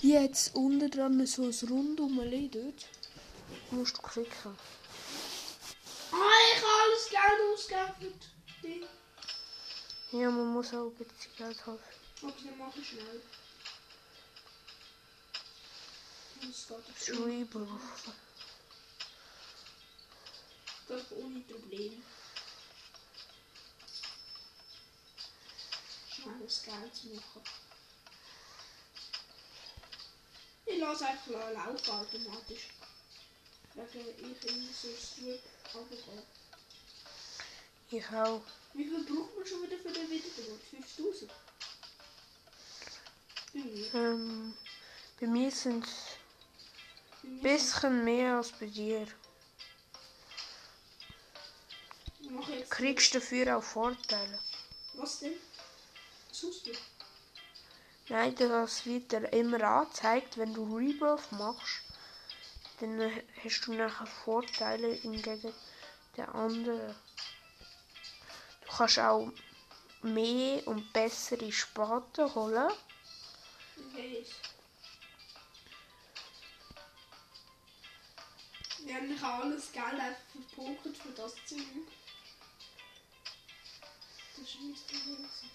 Jetzt 0.00 0.56
unten 0.56 0.90
dran 0.90 1.24
so 1.24 1.42
ein 1.44 1.68
Rundum 1.68 2.16
dort. 2.50 2.88
Musst 3.70 3.98
du 3.98 4.02
klicken. 4.02 4.58
Ah, 6.10 6.32
ich 6.50 6.56
habe 6.56 6.82
alles 6.82 7.10
Geld 7.10 7.40
ausgegeben. 7.54 8.20
die- 8.64 10.16
Ja, 10.18 10.30
man 10.32 10.48
muss 10.48 10.74
auch 10.74 10.86
ein 10.88 10.94
bisschen 10.96 11.36
Geld 11.38 11.64
haben. 11.64 11.78
Okay, 12.20 12.34
dann 12.46 12.58
mach 12.58 12.74
ich 12.74 12.88
schnell. 12.88 13.22
Das 16.40 16.66
geht 16.66 17.52
geht 20.96 21.12
ohne 21.12 21.40
Problem. 21.40 22.02
Schnell 26.14 26.34
das 26.44 26.62
Geld 26.62 26.94
zu 26.94 27.06
machen. 27.08 27.42
Ich 30.66 30.78
lasse 30.78 31.06
einfach 31.06 31.26
la- 31.30 31.50
laufen 31.50 31.90
automatisch. 31.90 32.68
Wegen 33.74 34.30
ich 34.32 34.50
in 34.50 34.68
so 34.72 34.88
Strip 35.00 35.40
runtergehe. 35.74 36.22
Ich 37.90 38.06
auch. 38.10 38.42
Wie 38.74 38.84
viel 38.84 39.04
braucht 39.04 39.36
man 39.36 39.46
schon 39.46 39.62
wieder 39.62 39.78
für 39.78 39.92
den 39.92 40.10
Wiedergeburt? 40.10 40.60
5000? 40.70 41.30
Bei 43.54 43.60
mir. 43.60 43.94
Ähm, 43.94 44.54
bei 45.20 45.26
mir 45.26 45.50
sind 45.50 45.84
es 45.86 46.16
ein 47.24 47.40
bisschen 47.40 48.04
mehr 48.04 48.36
als 48.36 48.52
bei 48.52 48.66
dir. 48.66 49.06
Kriegst 52.70 53.14
dafür 53.14 53.56
auch 53.56 53.62
Vorteile. 53.62 54.38
Was 54.94 55.20
denn? 55.20 55.34
Suchst 56.30 56.66
du? 56.66 56.72
Nein, 58.08 58.34
das 58.34 58.84
wird 58.84 59.12
dir 59.12 59.32
immer 59.32 59.62
angezeigt, 59.62 60.36
wenn 60.38 60.54
du 60.54 60.76
Rebirth 60.76 61.32
machst. 61.32 61.82
Dann 62.80 63.00
hast 63.44 63.66
du 63.66 63.74
nachher 63.74 64.06
Vorteile 64.06 64.92
hingegen 64.92 65.54
der 66.16 66.34
anderen. 66.34 66.94
Du 68.66 68.76
kannst 68.76 68.98
auch 68.98 69.30
mehr 70.02 70.66
und 70.66 70.92
bessere 70.92 71.52
Spaten 71.52 72.34
holen. 72.34 72.70
Ich 73.76 73.94
weiß. 73.96 74.28
Ja, 78.84 78.98
ich 78.98 79.22
habe 79.22 79.44
alles 79.44 79.70
Geld 79.72 79.86
einfach 79.86 80.20
verpokert 80.32 80.96
für 80.96 81.10
das 81.10 81.34
Zeug. 81.46 81.60
Das 84.42 84.50
ist 84.50 84.60
nicht 84.60 84.88
so 84.88 84.96
gewesen. 84.96 85.50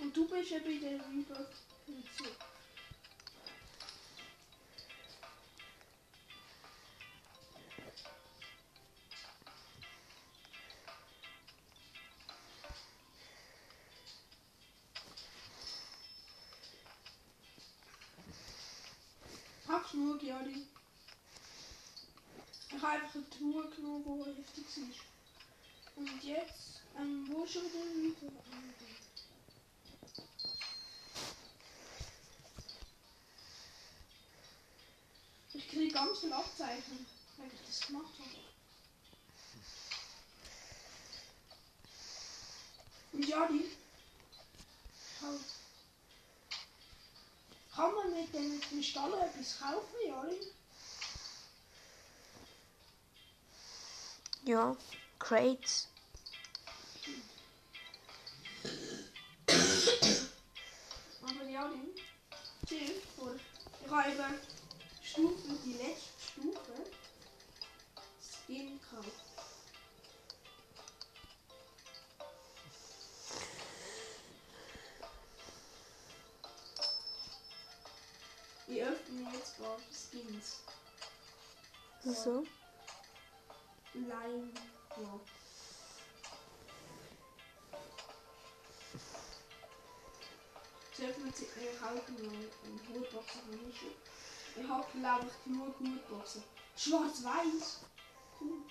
Und 0.00 0.16
du 0.16 0.28
bist 0.28 0.50
ja 0.52 0.58
bei 0.58 0.78
der 0.78 0.92
Rebirth-Funktion. 0.92 2.55
Hab's 20.36 20.44
nur, 20.44 20.52
Jari. 20.52 20.66
Ich 22.68 22.82
habe 22.82 22.86
einfach 22.88 23.14
eine 23.14 23.30
Truhe 23.30 23.70
genommen, 23.70 24.24
die 24.26 24.40
heftig 24.40 24.64
ist. 24.66 25.00
Und 25.96 26.24
jetzt, 26.24 26.82
ähm, 26.98 27.26
wo 27.30 27.46
schon 27.46 27.62
wieder 27.62 27.84
Reaper? 28.02 28.32
Ich 35.54 35.68
kriege 35.68 35.94
ganz 35.94 36.18
viel 36.18 36.32
Abzeichen, 36.32 37.06
wenn 37.38 37.46
ich 37.46 37.66
das 37.66 37.86
gemacht 37.86 38.12
habe. 38.18 38.30
Und 43.12 43.26
Jari, 43.26 43.64
schau. 43.64 43.85
Kann 48.32 48.42
man 48.42 48.52
mit 48.52 48.62
den 48.62 48.70
Kristallen 48.70 49.20
etwas 49.20 49.58
kaufen, 49.58 49.96
Jari? 50.06 50.40
Ja, 54.44 54.76
Crates. 55.18 55.88
Aber 61.22 61.44
dir 62.68 62.92
vor, 63.16 63.34
ich 63.84 63.90
habe 63.90 64.10
eben 64.10 64.40
Stufe, 65.02 65.48
die 65.64 65.72
letzte 65.74 66.20
Stufe, 66.20 66.74
Skin 68.20 68.78
gekauft. 68.78 69.25
Mal 79.58 79.80
Skins. 79.90 80.62
So. 82.04 82.44
Lime 83.94 84.52
Block. 84.94 85.20
Zuerst 90.92 91.18
mal 91.18 91.28
ich 91.28 91.80
kaufe 91.80 92.12
noch 92.12 92.32
eine 92.32 93.00
Hutbox 93.00 93.26
habe 93.36 93.56
ich 94.58 94.68
habe 94.68 94.86
glaube 94.92 95.26
ich 95.26 95.44
genug 95.44 95.78
Hutboxen. 95.78 96.42
Schwarz-Weiß. 96.76 97.80
Cool. 98.40 98.62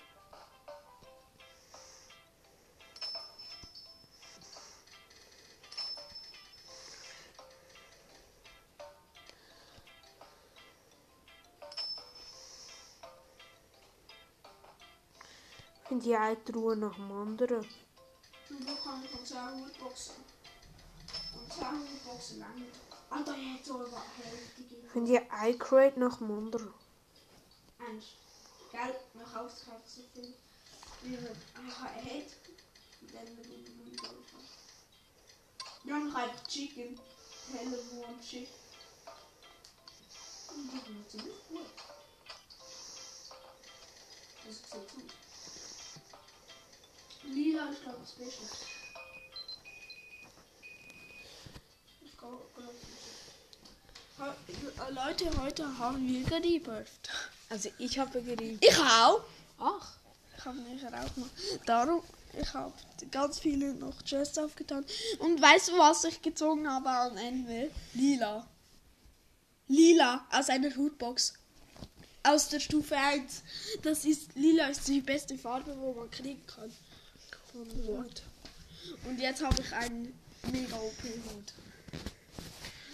Da 18.66 18.72
kann 18.82 19.04
ich 19.04 19.10
von 19.10 19.24
10 19.24 19.38
Hutboxen. 19.64 20.14
Und 21.34 21.52
10 21.52 21.64
Hutboxen 21.64 22.38
lang. 22.40 22.66
Alter, 23.08 23.36
ich 23.36 23.54
hätte 23.54 23.64
so 23.64 23.76
eine 23.76 23.86
Hälfte 23.86 24.62
gegeben. 24.62 24.88
Finde 24.90 25.12
ich 25.12 25.32
ein 25.32 25.58
Crate 25.58 26.00
nach 26.00 26.18
dem 26.18 26.30
anderen. 26.32 26.74
Eins. 27.78 28.04
Gell, 28.72 29.00
man 29.14 29.32
kauft 29.32 29.58
sich 29.58 29.68
einfach 29.68 29.86
so 29.86 30.02
viel. 30.12 30.34
Wie 31.02 31.10
man 31.10 31.26
einfach 31.64 31.84
hat. 31.84 32.30
Dann 33.12 33.34
man 33.36 33.44
in 33.44 33.64
den 33.64 33.96
Golf 33.96 34.32
hat. 34.32 34.44
Ja, 35.84 35.98
ich 35.98 36.14
habe 36.14 36.48
Chicken. 36.48 37.00
Helle 37.52 37.78
Wurm, 37.92 38.20
Chicken. 38.20 38.54
Und 40.48 40.72
die 40.72 40.78
sind 40.78 41.10
ziemlich 41.10 41.48
gut. 41.48 41.66
Das 44.44 44.56
sieht 44.56 44.94
gut. 44.94 45.25
Lila 47.26 47.68
ist 47.70 47.82
glaube 47.82 47.98
ich 48.04 48.10
das 48.10 48.18
Beste. 48.18 48.66
Ich 52.04 52.16
glaube, 52.18 52.42
Leute, 54.90 55.42
heute 55.42 55.78
haben 55.78 56.08
wir 56.08 56.24
gerebirthed. 56.24 57.10
Also 57.50 57.70
ich 57.78 57.98
habe 57.98 58.22
geriebt. 58.22 58.64
Ich 58.64 58.78
auch. 58.78 59.22
Ach, 59.58 59.96
ich 60.36 60.44
habe 60.44 60.58
auch 60.96 61.16
noch. 61.16 61.28
Darum, 61.66 62.02
ich 62.38 62.54
habe 62.54 62.72
ganz 63.10 63.38
viele 63.38 63.74
noch 63.74 64.02
Chests 64.02 64.38
aufgetan. 64.38 64.84
Und 65.18 65.40
weißt 65.40 65.68
du, 65.68 65.78
was 65.78 66.04
ich 66.04 66.22
gezogen 66.22 66.68
habe 66.68 66.88
am 66.88 67.16
Ende? 67.16 67.70
Lila. 67.94 68.46
Lila 69.68 70.26
aus 70.30 70.48
einer 70.48 70.74
Hutbox. 70.74 71.34
Aus 72.22 72.48
der 72.48 72.60
Stufe 72.60 72.96
1. 72.96 73.42
Das 73.82 74.04
ist, 74.04 74.34
lila 74.34 74.68
ist 74.68 74.88
die 74.88 75.00
beste 75.00 75.38
Farbe, 75.38 75.76
wo 75.78 75.92
man 75.92 76.10
kriegen 76.10 76.44
kann. 76.46 76.72
Hut. 77.58 78.22
Und 79.04 79.20
jetzt 79.20 79.42
habe 79.42 79.60
ich 79.60 79.72
einen 79.72 80.18
mega 80.52 80.76
OP-Hut. 80.76 81.52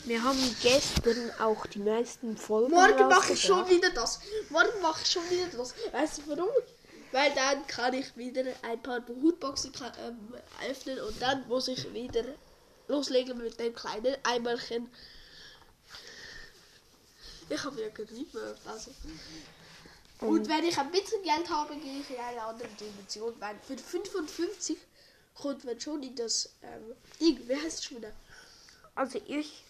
Wir 0.05 0.23
haben 0.23 0.57
gestern 0.61 1.31
auch 1.39 1.65
die 1.67 1.79
meisten 1.79 2.37
Folgen 2.37 2.73
Morgen 2.73 3.09
mache 3.09 3.35
ich 3.35 3.43
schon 3.43 3.69
wieder 3.69 3.91
das. 3.91 4.21
Morgen 4.51 4.81
mache 4.83 5.03
ich 5.03 5.11
schon 5.11 5.23
wieder 5.31 5.47
das. 5.57 5.75
Weißt 5.93 6.19
du 6.19 6.23
warum? 6.29 6.51
Weil 7.13 7.33
dann 7.35 7.67
kann 7.67 7.95
ich 7.95 8.17
wieder 8.17 8.43
ein 8.63 8.83
paar 8.83 9.01
Hutboxen 9.07 9.73
ähm, 10.05 10.35
öffnen 10.69 10.99
und 11.01 11.21
dann 11.21 11.47
muss 11.47 11.69
ich 11.69 11.93
wieder 11.93 12.25
loslegen 12.89 13.39
mit 13.39 13.61
dem 13.61 13.75
kleinen 13.75 14.17
Eimerchen. 14.25 14.91
Ich 17.49 17.63
habe 17.63 17.81
ja 17.81 17.89
gerieben. 17.91 18.41
Also. 18.65 18.91
Und 20.23 20.49
wenn 20.49 20.65
ich 20.65 20.79
ein 20.79 20.91
bisschen 20.91 21.23
Geld 21.23 21.49
habe, 21.51 21.77
gehe 21.77 22.01
ich 22.01 22.11
in 22.11 22.17
eine 22.17 22.43
andere 22.43 22.69
Dimension. 22.69 23.35
Weil 23.39 23.57
für 23.67 23.77
55 23.77 24.79
kommt 25.35 25.65
man 25.65 25.81
schon 25.81 26.03
in 26.03 26.15
das 26.15 26.55
ähm, 26.63 26.95
Ding. 27.21 27.41
Wie 27.49 27.57
heißt 27.57 27.79
es 27.81 27.85
schon 27.85 27.99
wieder? 27.99 28.13
Also 28.95 29.21
ich, 29.27 29.65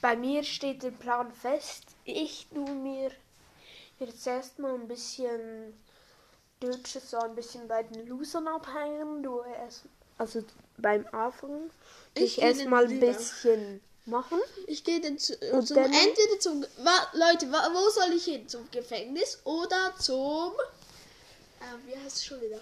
bei 0.00 0.16
mir 0.16 0.42
steht 0.42 0.82
der 0.82 0.90
Plan 0.90 1.32
fest. 1.32 1.84
Ich 2.04 2.46
tue 2.52 2.70
mir 2.70 3.10
jetzt 3.98 4.26
erstmal 4.26 4.74
ein 4.74 4.88
bisschen 4.88 5.74
Deutsches 6.60 7.10
so 7.10 7.18
ein 7.18 7.34
bisschen 7.34 7.68
bei 7.68 7.82
den 7.82 8.06
Losern 8.06 8.48
abhängen. 8.48 9.22
Du 9.22 9.42
erst, 9.42 9.84
also 10.18 10.42
beim 10.78 11.06
Anfang. 11.12 11.70
Ich 12.14 12.38
Ich 12.38 12.42
erstmal 12.42 12.86
ein 12.86 13.00
bisschen 13.00 13.80
machen. 14.06 14.38
Ich 14.66 14.84
gehe 14.84 15.00
dann 15.00 15.18
zu, 15.18 15.34
Und 15.52 15.66
zum 15.66 15.78
entweder 15.78 16.38
zum 16.40 16.62
wa, 16.62 17.08
Leute, 17.12 17.50
wa, 17.50 17.70
wo 17.72 17.88
soll 17.90 18.12
ich 18.14 18.24
hin? 18.24 18.48
Zum 18.48 18.70
Gefängnis 18.70 19.40
oder 19.44 19.94
zum 19.98 20.52
äh, 21.64 21.86
wie 21.88 21.96
heißt 21.96 22.16
es 22.16 22.24
schon 22.24 22.40
wieder? 22.40 22.60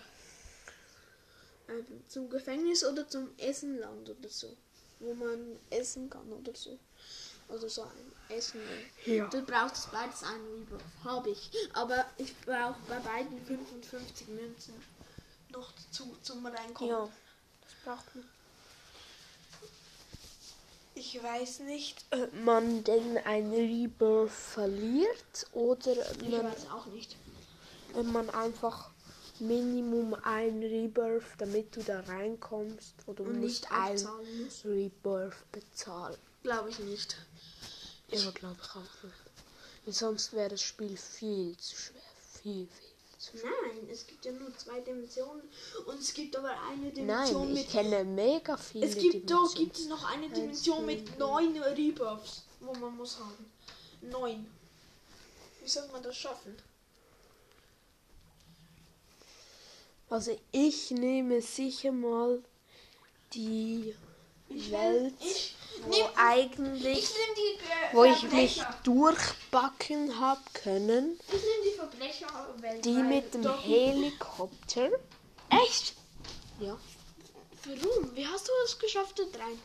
Ähm, 1.69 2.05
zum 2.09 2.29
Gefängnis 2.29 2.85
oder 2.85 3.09
zum 3.09 3.31
Essenland 3.39 4.09
oder 4.09 4.29
so, 4.29 4.57
wo 5.01 5.15
man 5.15 5.59
essen 5.71 6.09
kann 6.09 6.31
oder 6.33 6.55
so. 6.55 6.79
Oder 7.49 7.69
so 7.69 7.83
ein 7.83 8.13
Essen. 8.29 8.61
Ja. 9.05 9.27
Du 9.27 9.43
brauchst 9.43 9.91
beides 9.93 10.23
einen 10.23 10.63
Rebirth. 10.63 10.83
Habe 11.05 11.31
ich. 11.31 11.51
Aber 11.75 12.07
ich 12.17 12.35
brauche 12.41 12.79
bei 12.89 12.99
beiden 13.01 13.45
55 13.45 14.29
Münzen 14.29 14.75
noch 15.51 15.73
dazu 15.73 16.17
zum 16.23 16.47
Reinkommen. 16.47 16.91
Ja, 16.91 17.09
das 17.61 17.73
braucht 17.85 18.15
man. 18.15 18.29
Ich 21.05 21.21
weiß 21.21 21.61
nicht, 21.61 22.05
ob 22.13 22.33
man 22.45 22.85
denn 22.85 23.19
ein 23.19 23.51
Rebirth 23.53 24.31
verliert 24.31 25.47
oder 25.53 25.97
Ich 26.23 26.29
man, 26.29 26.45
weiß 26.45 26.71
auch 26.71 26.87
nicht. 26.87 27.17
ob 27.95 28.07
man 28.07 28.31
einfach 28.31 28.91
Minimum 29.41 30.15
ein 30.23 30.63
Rebirth, 30.63 31.25
damit 31.39 31.75
du 31.75 31.83
da 31.83 31.99
reinkommst 32.01 32.95
oder 33.07 33.25
Und 33.25 33.41
musst 33.41 33.63
nicht 33.63 33.73
ein. 33.73 33.99
Rebirth 34.65 35.35
bezahlen. 35.51 36.17
Glaube 36.45 36.71
ich 36.71 36.79
nicht. 36.79 37.17
Ja, 38.13 38.31
glaube 38.31 38.59
ich 38.63 38.71
auch 38.71 39.03
nicht. 39.87 39.97
Sonst 39.99 40.33
wäre 40.35 40.51
das 40.51 40.63
Spiel 40.63 40.97
viel 40.97 41.57
zu 41.57 41.75
schwer. 41.75 42.01
Viel, 42.43 42.69
viel 42.69 42.69
zu 42.69 42.77
schwer. 42.77 42.92
Nein, 43.35 43.89
es 43.91 44.07
gibt 44.07 44.25
ja 44.25 44.33
nur 44.33 44.57
zwei 44.57 44.81
Dimensionen 44.81 45.43
und 45.87 46.01
es 46.01 46.13
gibt 46.13 46.37
aber 46.37 46.51
eine 46.69 46.91
Dimension 46.91 47.47
Nein, 47.47 47.57
ich 47.57 47.63
mit. 47.65 47.71
kenne 47.71 48.05
mega 48.05 48.57
viele 48.57 48.87
Es 48.87 48.97
gibt 48.97 49.31
doch 49.31 49.55
gibt 49.55 49.77
es 49.77 49.87
noch 49.87 50.05
eine 50.13 50.29
Dimension 50.29 50.85
mit 50.85 51.19
neun 51.19 51.57
Rebuffs, 51.57 52.43
wo 52.61 52.75
man 52.75 52.97
muss 52.97 53.19
haben. 53.19 53.53
Neun. 54.01 54.47
Wie 55.63 55.69
soll 55.69 55.87
man 55.93 56.03
das 56.03 56.17
schaffen? 56.17 56.57
Also 60.11 60.39
ich 60.51 60.91
nehme 60.91 61.41
sicher 61.41 61.93
mal 61.93 62.43
die 63.33 63.95
Welt, 64.49 65.15
Ich 65.21 65.55
wo 65.87 66.11
eigentlich, 66.17 66.99
Ich 66.99 67.09
die 67.11 67.97
wo 67.97 68.05
ich 68.05 68.23
mich 68.31 68.63
durchbacken 68.85 70.19
habe 70.21 70.41
können, 70.53 71.19
die 71.31 72.81
die 72.83 73.03
mit 73.03 73.35
dem 73.35 73.43
dort- 73.43 73.63
Helikopter. 73.65 74.91
Echt? 75.51 75.95
Ja. 76.61 76.77
Warum? 77.65 78.17
Wie 78.17 78.27
hast 78.27 78.49
du 78.49 78.53
es 78.65 78.79
geschafft 78.79 79.19
da 79.19 79.23
rein? 79.39 79.59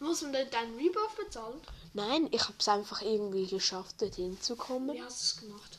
Muss 0.00 0.22
man 0.22 0.32
deinen 0.32 0.76
Rebuff 0.76 1.14
bezahlen? 1.16 1.60
Nein, 1.94 2.28
ich 2.30 2.42
habe 2.42 2.54
es 2.58 2.68
einfach 2.68 3.00
irgendwie 3.02 3.46
geschafft, 3.46 4.02
dorthin 4.02 4.40
zu 4.40 4.54
kommen. 4.56 4.94
Wie 4.94 5.02
hast 5.02 5.20
du 5.20 5.24
es 5.24 5.48
gemacht? 5.48 5.78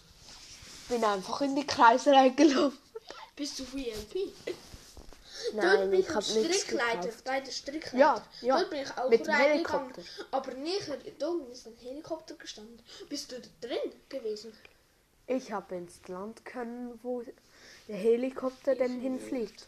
Bin 0.89 1.03
einfach 1.03 1.41
in 1.41 1.55
die 1.55 1.67
Kreise 1.67 2.11
reingelaufen. 2.11 2.77
Bist 3.35 3.59
du 3.59 3.63
VIP? 3.71 4.33
Nein, 5.53 5.61
Dort 5.77 5.91
bin 5.91 5.99
ich 5.99 6.07
ich 6.07 6.15
habe 6.15 6.25
nichts 6.33 6.61
Strickleiter, 6.61 7.09
bei 7.23 7.39
der 7.41 7.51
Strickleiter. 7.51 7.97
Ja, 7.97 8.23
ja. 8.41 8.57
Dort 8.57 8.69
bin 8.69 8.79
ich 8.81 8.97
auch 8.97 9.09
Mit 9.09 9.27
reingegangen. 9.27 9.93
Aber 10.31 10.53
nicht, 10.53 10.87
da 11.19 11.31
ist 11.51 11.67
ein 11.67 11.75
Helikopter 11.81 12.35
gestanden. 12.35 12.81
Bist 13.09 13.31
du 13.31 13.39
da 13.39 13.67
drin 13.67 13.91
gewesen? 14.09 14.53
Ich 15.27 15.51
habe 15.51 15.75
ins 15.75 15.99
Land 16.07 16.43
können, 16.45 16.99
wo 17.03 17.23
der 17.87 17.95
Helikopter 17.95 18.75
denn 18.75 18.99
hinfliegt. 18.99 19.67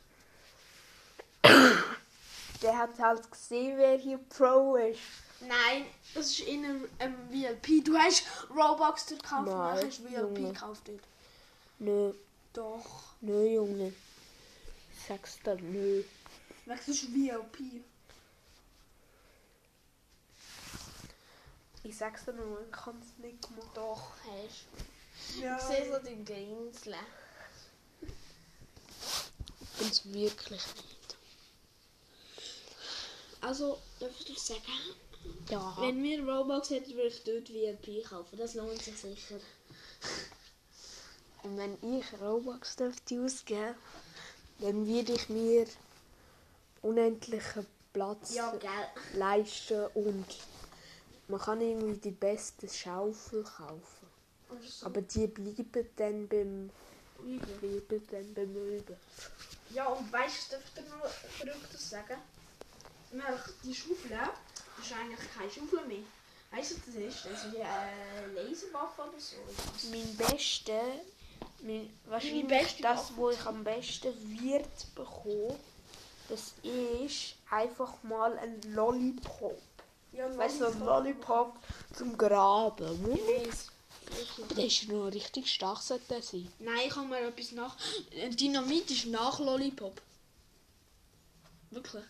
Der 2.61 2.77
hat 2.77 2.99
halt 2.99 3.31
gesehen, 3.31 3.77
wer 3.77 3.97
hier 3.97 4.19
Pro 4.29 4.75
ist. 4.75 4.99
Nein, 5.41 5.85
das 6.13 6.27
ist 6.27 6.41
in 6.41 6.63
einem 6.63 6.87
ähm, 6.99 7.15
VIP. 7.29 7.83
Du 7.83 7.97
hast 7.97 8.23
Robux 8.49 9.07
dort 9.07 9.23
gekauft 9.23 9.47
und 9.47 9.57
Nein, 9.57 9.75
dann 9.77 9.87
hast 9.87 10.03
VIP 10.03 10.17
Junge. 10.19 10.51
gekauft 10.53 10.81
dort. 10.87 10.99
Nö, 11.79 12.13
Doch. 12.53 12.85
nö, 13.21 13.45
Junge. 13.45 13.93
Ich 15.01 15.07
sag's 15.07 15.39
dir, 15.39 15.55
nö. 15.55 16.03
Was 16.67 16.87
ist 16.87 17.11
VIP? 17.13 17.83
Ich 21.83 21.97
sag's 21.97 22.25
dir 22.25 22.33
nur, 22.33 22.61
ich 22.61 22.71
kann's 22.71 23.17
nicht 23.17 23.41
gemacht. 23.41 23.71
Doch, 23.73 24.11
hast 24.19 25.39
Ja. 25.41 25.57
Ich 25.57 25.63
sehe 25.63 25.91
so 25.91 25.99
den 26.03 26.23
Grinseln. 26.23 26.95
Ich 28.01 29.69
bin's 29.79 30.05
wirklich 30.05 30.61
nicht. 30.75 31.17
Also, 33.41 33.79
darf 33.99 34.11
ich 34.23 34.39
sagen, 34.39 34.61
Ja. 35.49 35.75
wenn 35.79 36.03
wir 36.03 36.23
Robux 36.23 36.69
hätten, 36.69 36.91
würde 36.93 37.07
ich 37.07 37.23
dort 37.23 37.49
VIP 37.49 38.03
kaufen. 38.07 38.37
Das 38.37 38.53
lohnt 38.53 38.81
sich 38.83 38.95
sicher. 38.97 39.39
Und 41.41 41.57
wenn 41.57 41.97
ich 41.97 42.05
Robux 42.21 42.75
dürfte 42.75 43.19
ausgeben, 43.25 43.73
dann 44.61 44.87
würde 44.87 45.13
ich 45.13 45.29
mir 45.29 45.65
unendlichen 46.81 47.65
Platz 47.93 48.33
Ja, 48.33 48.53
leisten 49.15 49.87
und 49.93 50.25
man 51.27 51.39
kann 51.39 51.61
irgendwie 51.61 51.99
die 51.99 52.11
beste 52.11 52.67
Schaufel 52.67 53.43
kaufen. 53.43 54.07
So. 54.65 54.85
Aber 54.85 55.01
die 55.01 55.27
bleiben 55.27 55.87
dann 55.95 56.27
beim 56.27 56.69
Übel. 57.23 57.81
bleiben 57.81 58.07
dann 58.09 58.33
beim 58.33 58.55
Üben. 58.55 58.95
Ja, 59.73 59.87
und 59.87 60.11
weißt 60.11 60.51
du, 60.51 60.55
darf 60.55 60.65
ich 60.65 60.73
dir 60.73 60.89
noch 60.89 61.07
Verrücktes 61.07 61.89
sagen? 61.89 62.17
Die 63.63 63.73
Schaufel, 63.75 64.11
ist 64.81 64.93
eigentlich 64.93 65.33
keine 65.33 65.49
Schaufel 65.49 65.85
mehr. 65.87 66.03
Weißt 66.51 66.71
du, 66.71 66.75
was 66.75 66.85
das 66.85 66.95
ist? 66.95 67.25
Das 67.25 67.45
ist 67.45 67.53
wie 67.53 67.61
eine 67.61 68.33
Laserwaffe 68.33 69.03
oder 69.03 69.19
so. 69.19 69.37
Mein 69.89 70.15
beste, 70.17 70.73
mein, 70.73 70.99
wahrscheinlich 72.05 72.81
das, 72.81 73.15
wo 73.15 73.29
ich 73.29 73.45
am 73.45 73.63
besten 73.63 74.13
wird 74.41 74.95
bekommen, 74.95 75.55
das 76.29 76.53
ist 76.63 77.35
einfach 77.49 77.93
mal 78.03 78.37
ein 78.39 78.61
Lollipop. 78.73 79.61
Ja, 80.13 80.37
Weißt 80.37 80.61
du, 80.61 80.65
ein 80.65 80.79
Lollipop 80.79 81.55
zum 81.93 82.17
Graben. 82.17 83.17
Der 84.57 84.65
ist 84.65 84.87
noch 84.89 85.07
richtig 85.07 85.47
stark, 85.47 85.81
sollte 85.81 86.05
der 86.09 86.21
sein. 86.21 86.51
Nein, 86.59 86.87
ich 86.87 86.95
habe 86.95 87.07
mal 87.07 87.23
etwas 87.23 87.51
nach. 87.53 87.77
Dynamit 88.31 88.91
ist 88.91 89.05
nach 89.05 89.39
Lollipop. 89.39 90.01
Wirklich. 91.69 92.03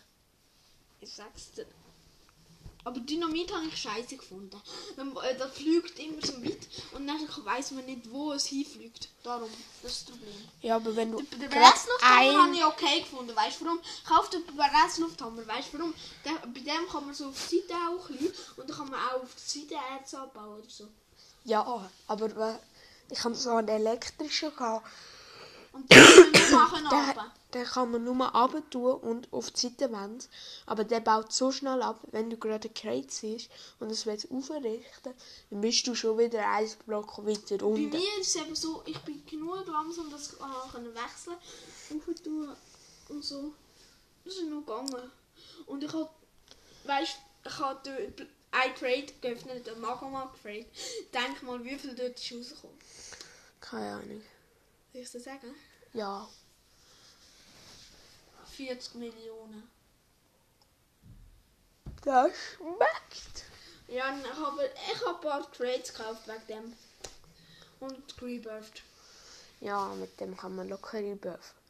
Ich 1.00 1.12
sag's 1.12 1.52
dir. 1.52 1.66
Aber 2.84 2.98
Dynamit 2.98 3.52
habe 3.54 3.64
ich 3.66 3.76
scheiße 3.76 4.16
gefunden. 4.16 4.60
Dann, 4.96 5.16
äh, 5.18 5.36
das 5.38 5.52
fliegt 5.52 5.98
immer 6.00 6.20
so 6.26 6.36
mit 6.38 6.58
und 6.92 7.06
dann 7.06 7.28
weiß 7.44 7.70
man 7.72 7.84
nicht, 7.86 8.10
wo 8.10 8.32
es 8.32 8.46
hinfliegt. 8.46 9.08
Darum, 9.22 9.48
das 9.82 9.92
ist 9.92 10.08
das 10.08 10.16
Problem. 10.16 10.34
Ja, 10.62 10.76
aber 10.76 10.96
wenn 10.96 11.12
du 11.12 11.22
Den 11.22 11.40
den 11.40 11.48
Presslufthammer 11.50 12.32
habe 12.38 12.42
ein... 12.50 12.54
ich 12.54 12.64
okay 12.64 13.00
gefunden. 13.00 13.36
Weißt 13.36 13.60
du 13.60 13.66
warum? 13.66 13.80
Kauf 14.06 14.30
den 14.30 14.44
Presslufthammer. 14.46 15.46
Weißt 15.46 15.72
du 15.72 15.78
warum? 15.78 15.94
Der, 16.24 16.32
bei 16.32 16.60
dem 16.60 16.88
kann 16.90 17.06
man 17.06 17.14
so 17.14 17.26
auf 17.28 17.48
die 17.48 17.60
Seite 17.60 17.74
auch 17.74 18.08
ein 18.10 18.16
bisschen 18.16 18.34
und 18.56 18.68
dann 18.68 18.76
kann 18.76 18.90
man 18.90 19.00
auch 19.00 19.22
auf 19.22 19.30
die 19.36 19.60
Seite 19.60 19.74
Erz 19.92 20.14
abbauen 20.14 20.58
oder 20.58 20.68
so. 20.68 20.88
Ja, 21.44 21.88
aber 22.08 22.34
we- 22.36 22.58
ich 23.10 23.22
habe 23.22 23.34
so 23.34 23.50
einen 23.50 23.68
elektrischen 23.68 24.50
gehabt. 24.56 24.86
Und 25.72 25.90
dann 25.90 26.04
können 26.04 26.32
wir 26.34 26.56
machen 26.56 26.86
Den, 27.54 27.64
kann 27.64 27.90
man 27.90 28.04
nur 28.04 28.14
runter 28.16 28.62
tun 28.70 28.94
und 29.00 29.32
auf 29.32 29.50
die 29.50 29.60
Seite 29.60 29.92
wenden. 29.92 30.24
Aber 30.66 30.84
der 30.84 31.00
baut 31.00 31.32
so 31.32 31.52
schnell 31.52 31.82
ab, 31.82 32.00
wenn 32.10 32.30
du 32.30 32.36
gerade 32.36 32.68
einen 32.68 32.74
Crate 32.74 33.10
siehst 33.12 33.50
und 33.78 33.90
es 33.90 34.06
willst 34.06 34.30
aufrichten, 34.30 35.14
dann 35.50 35.60
bist 35.60 35.86
du 35.86 35.94
schon 35.94 36.18
wieder 36.18 36.48
ein 36.48 36.68
Block 36.86 37.18
weiter 37.26 37.58
Bei 37.58 37.64
unten. 37.64 37.90
mir 37.90 38.20
ist 38.20 38.34
es 38.34 38.36
eben 38.36 38.54
so, 38.54 38.82
ich 38.86 38.98
bin 39.00 39.24
genug 39.26 39.66
langsam, 39.66 40.10
dass 40.10 40.32
ich 40.32 40.40
auch 40.40 40.72
können 40.72 40.94
wechseln 40.94 41.36
kann. 41.88 42.14
tun 42.24 42.56
und 43.08 43.24
so. 43.24 43.52
Das 44.24 44.34
ist 44.34 44.44
nur 44.44 44.60
gegangen. 44.60 45.10
Und 45.66 45.84
ich 45.84 45.92
habe, 45.92 46.08
weißt 46.84 47.16
ich 47.44 47.58
habe 47.58 47.90
ein 48.52 48.74
Crate 48.74 49.14
geöffnet, 49.20 49.66
den 49.66 49.80
Magma 49.80 50.32
Crate. 50.40 50.66
Denk 51.12 51.42
mal, 51.42 51.62
wie 51.64 51.76
viel 51.76 51.94
dort 51.94 52.18
ist 52.18 52.32
rausgekommen. 52.32 52.78
Keine 53.60 53.94
Ahnung. 53.94 54.22
Soll 54.92 55.02
ich 55.02 55.10
das 55.10 55.24
sagen? 55.24 55.54
Ja. 55.92 56.28
40 58.56 58.94
Millionen. 58.96 59.70
Das 62.04 62.32
schmeckt. 62.56 63.44
Ja, 63.88 64.14
ich 64.16 64.38
habe, 64.38 64.70
ich 64.92 65.06
habe 65.06 65.16
ein 65.16 65.20
paar 65.20 65.50
Crates 65.50 65.92
gekauft 65.92 66.26
wegen 66.26 66.46
dem. 66.48 66.76
Und 67.80 68.22
Rebirthed. 68.22 68.82
Ja, 69.60 69.88
mit 69.94 70.18
dem 70.20 70.36
kann 70.36 70.56
man 70.56 70.68
locker 70.68 70.98
rebirthen. 70.98 71.62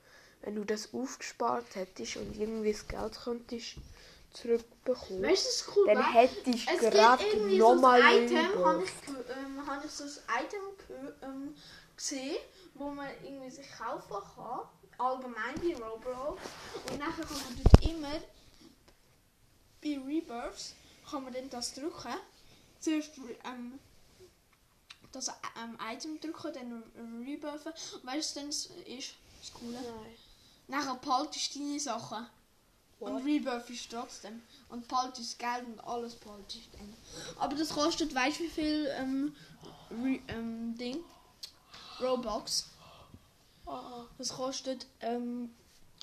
Wenn 0.43 0.57
du 0.57 0.65
das 0.65 0.93
aufgespart 0.93 1.75
hättest 1.75 2.17
und 2.17 2.37
irgendwie 2.37 2.73
das 2.73 2.89
Geld 2.89 3.19
könntest 3.23 3.77
zurückbekommen, 4.33 5.23
Weißt 5.23 5.69
cool, 5.77 5.87
dann 5.87 5.99
weil 5.99 6.15
hättest 6.15 6.69
du 6.69 6.77
gerade 6.79 7.25
irgendwie 7.25 7.59
so 7.59 7.75
nochmal 7.75 8.03
ein 8.03 8.25
Item, 8.25 8.65
habe 8.65 8.85
ich, 8.85 8.91
ähm, 9.09 9.67
hab 9.67 9.85
ich 9.85 9.91
so 9.91 10.05
ein 10.05 10.45
Item 10.45 10.61
ähm, 11.23 11.55
gesehen, 11.97 12.39
wo 12.75 12.91
man 12.91 13.09
irgendwie 13.23 13.51
sich 13.51 13.71
kaufen 13.71 14.17
kann, 14.35 14.61
allgemein 15.03 15.55
bei 15.57 15.75
Roblox. 15.75 16.41
Und 16.91 16.99
nachher 16.99 17.25
kann 17.25 17.37
man 17.37 17.61
dort 17.63 17.85
immer 17.85 18.21
bei 19.83 19.99
Rebirths 19.99 20.75
kann 21.09 21.25
man 21.25 21.33
dann 21.33 21.51
das 21.51 21.75
drücken. 21.75 22.15
Zuerst 22.81 23.13
ähm, 23.45 23.79
das 25.13 25.29
ähm, 25.29 25.79
Item 25.93 26.21
drücken, 26.21 26.53
dann 26.55 27.23
rebirthen. 27.27 27.73
Und 27.95 28.07
weißt 28.07 28.37
du, 28.37 28.41
dann 28.41 28.49
ist 28.49 28.71
das 29.41 29.53
Coole? 29.53 29.75
Nein. 29.75 30.17
Nachher 30.69 30.95
behaltest 30.95 31.55
du 31.55 31.59
deine 31.59 31.81
Sachen. 31.81 32.27
Und 33.01 33.15
What? 33.15 33.25
Rebirth 33.25 33.71
ist 33.71 33.91
trotzdem. 33.91 34.43
Und 34.69 34.87
behaltest 34.87 35.39
Geld 35.39 35.67
und 35.67 35.81
alles 35.81 36.15
behaltest 36.15 36.69
dann. 36.73 36.95
Aber 37.39 37.57
das 37.57 37.71
kostet, 37.71 38.15
weißt 38.15 38.39
du 38.39 38.45
wie 38.45 38.49
viel 38.49 38.87
ähm, 38.97 39.37
Re 39.91 40.21
ähm, 40.29 40.77
Ding? 40.79 41.05
Robux. 42.01 42.72
Ah. 43.67 44.05
Das 44.19 44.31
kostet 44.31 44.87
ähm, 45.01 45.55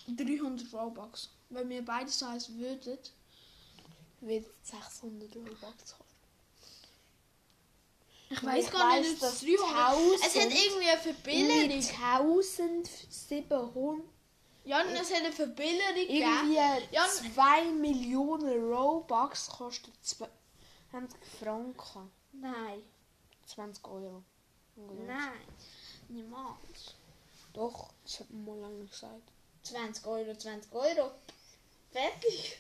300 0.08 0.74
Robux. 0.74 1.30
Wenn 1.50 1.68
wir 1.70 1.84
beide 1.84 2.10
so 2.10 2.26
eins 2.26 2.50
würden. 2.56 2.98
Wird 4.22 4.46
600 4.64 5.34
Euro 5.38 5.46
kosten. 5.62 6.04
Ich 8.32 8.44
weiß 8.44 8.70
gar 8.72 9.00
nicht, 9.00 9.14
dass 9.22 9.40
dass 9.40 9.42
300. 9.42 10.20
Es 10.20 10.36
hat 10.36 10.44
1000 10.44 10.66
irgendwie 10.66 10.90
eine 10.90 11.00
Verbilligung. 11.00 11.72
1700 11.72 14.04
Ja, 14.66 14.82
und 14.82 14.90
es 14.90 15.10
hat 15.10 15.20
eine 15.24 15.32
Verbilligung 15.32 15.96
gegeben. 15.96 16.52
irgendwie 16.52 16.56
Ja, 16.92 17.06
2 17.34 17.72
Millionen 17.72 18.62
Robux 18.72 19.48
kostet 19.50 19.94
20 20.04 20.30
Franken. 21.40 22.12
Nein. 22.34 22.84
20 23.48 23.88
Euro. 23.88 24.22
Nein. 24.76 25.32
Niemals. 26.10 26.96
Doch, 27.60 27.90
das 28.04 28.22
hat 28.22 28.30
man 28.32 28.46
mal 28.46 28.58
lange 28.60 28.86
gesagt. 28.86 29.22
20 29.64 30.06
Euro, 30.08 30.34
20 30.34 30.72
Euro. 30.74 31.12
Fertig. 31.92 32.58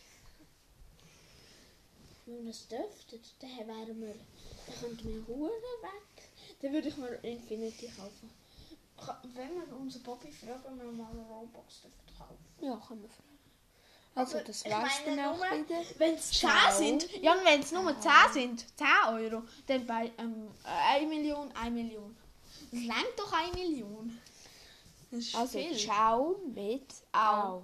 Wenn 2.25 2.43
wir 2.43 2.51
es 2.51 2.67
dürften, 2.67 3.21
dann 3.39 3.67
wären 3.67 4.01
wir, 4.01 4.13
dann 4.67 4.79
könnten 4.81 5.07
wir 5.07 5.27
Huren 5.35 5.51
weg. 5.51 6.29
Dann 6.61 6.73
würde 6.73 6.89
ich 6.89 6.97
mir 6.97 7.07
Infinity 7.23 7.87
kaufen. 7.95 8.29
Ka- 8.97 9.21
Wenn 9.33 9.55
wir 9.55 9.77
unseren 9.77 10.03
Bobby 10.03 10.31
fragen, 10.33 10.77
wir 10.77 10.91
mal 10.91 11.09
einen 11.11 11.21
Robux 11.21 11.83
kaufen. 12.17 12.37
Ja, 12.59 12.75
kann 12.85 12.99
man 13.01 13.09
fragen. 13.09 13.39
Also, 14.15 14.35
Aber 14.37 14.47
das 14.47 14.65
ich 14.65 14.71
war's 14.71 14.91
dann 15.05 15.19
auch 15.21 15.37
wieder. 15.39 15.81
Wenn 15.97 16.15
es 16.15 16.31
10 16.31 16.49
Ciao. 16.49 16.77
sind, 16.77 17.09
ja, 17.23 17.37
wenn 17.45 17.61
es 17.61 17.71
nur 17.71 17.95
10 18.01 18.11
sind, 18.33 18.65
10 18.77 18.87
Euro, 19.07 19.43
dann 19.67 19.87
bei 19.87 20.11
ähm, 20.17 20.49
1 20.65 21.07
Million, 21.07 21.49
1 21.55 21.73
Million. 21.73 22.17
Das 22.71 22.83
langt 22.83 23.13
doch 23.17 23.31
1 23.31 23.53
Million. 23.55 24.19
Ist 25.11 25.35
Also, 25.35 25.59
ciao 25.73 26.37
mit 26.53 26.93
Au. 27.11 27.63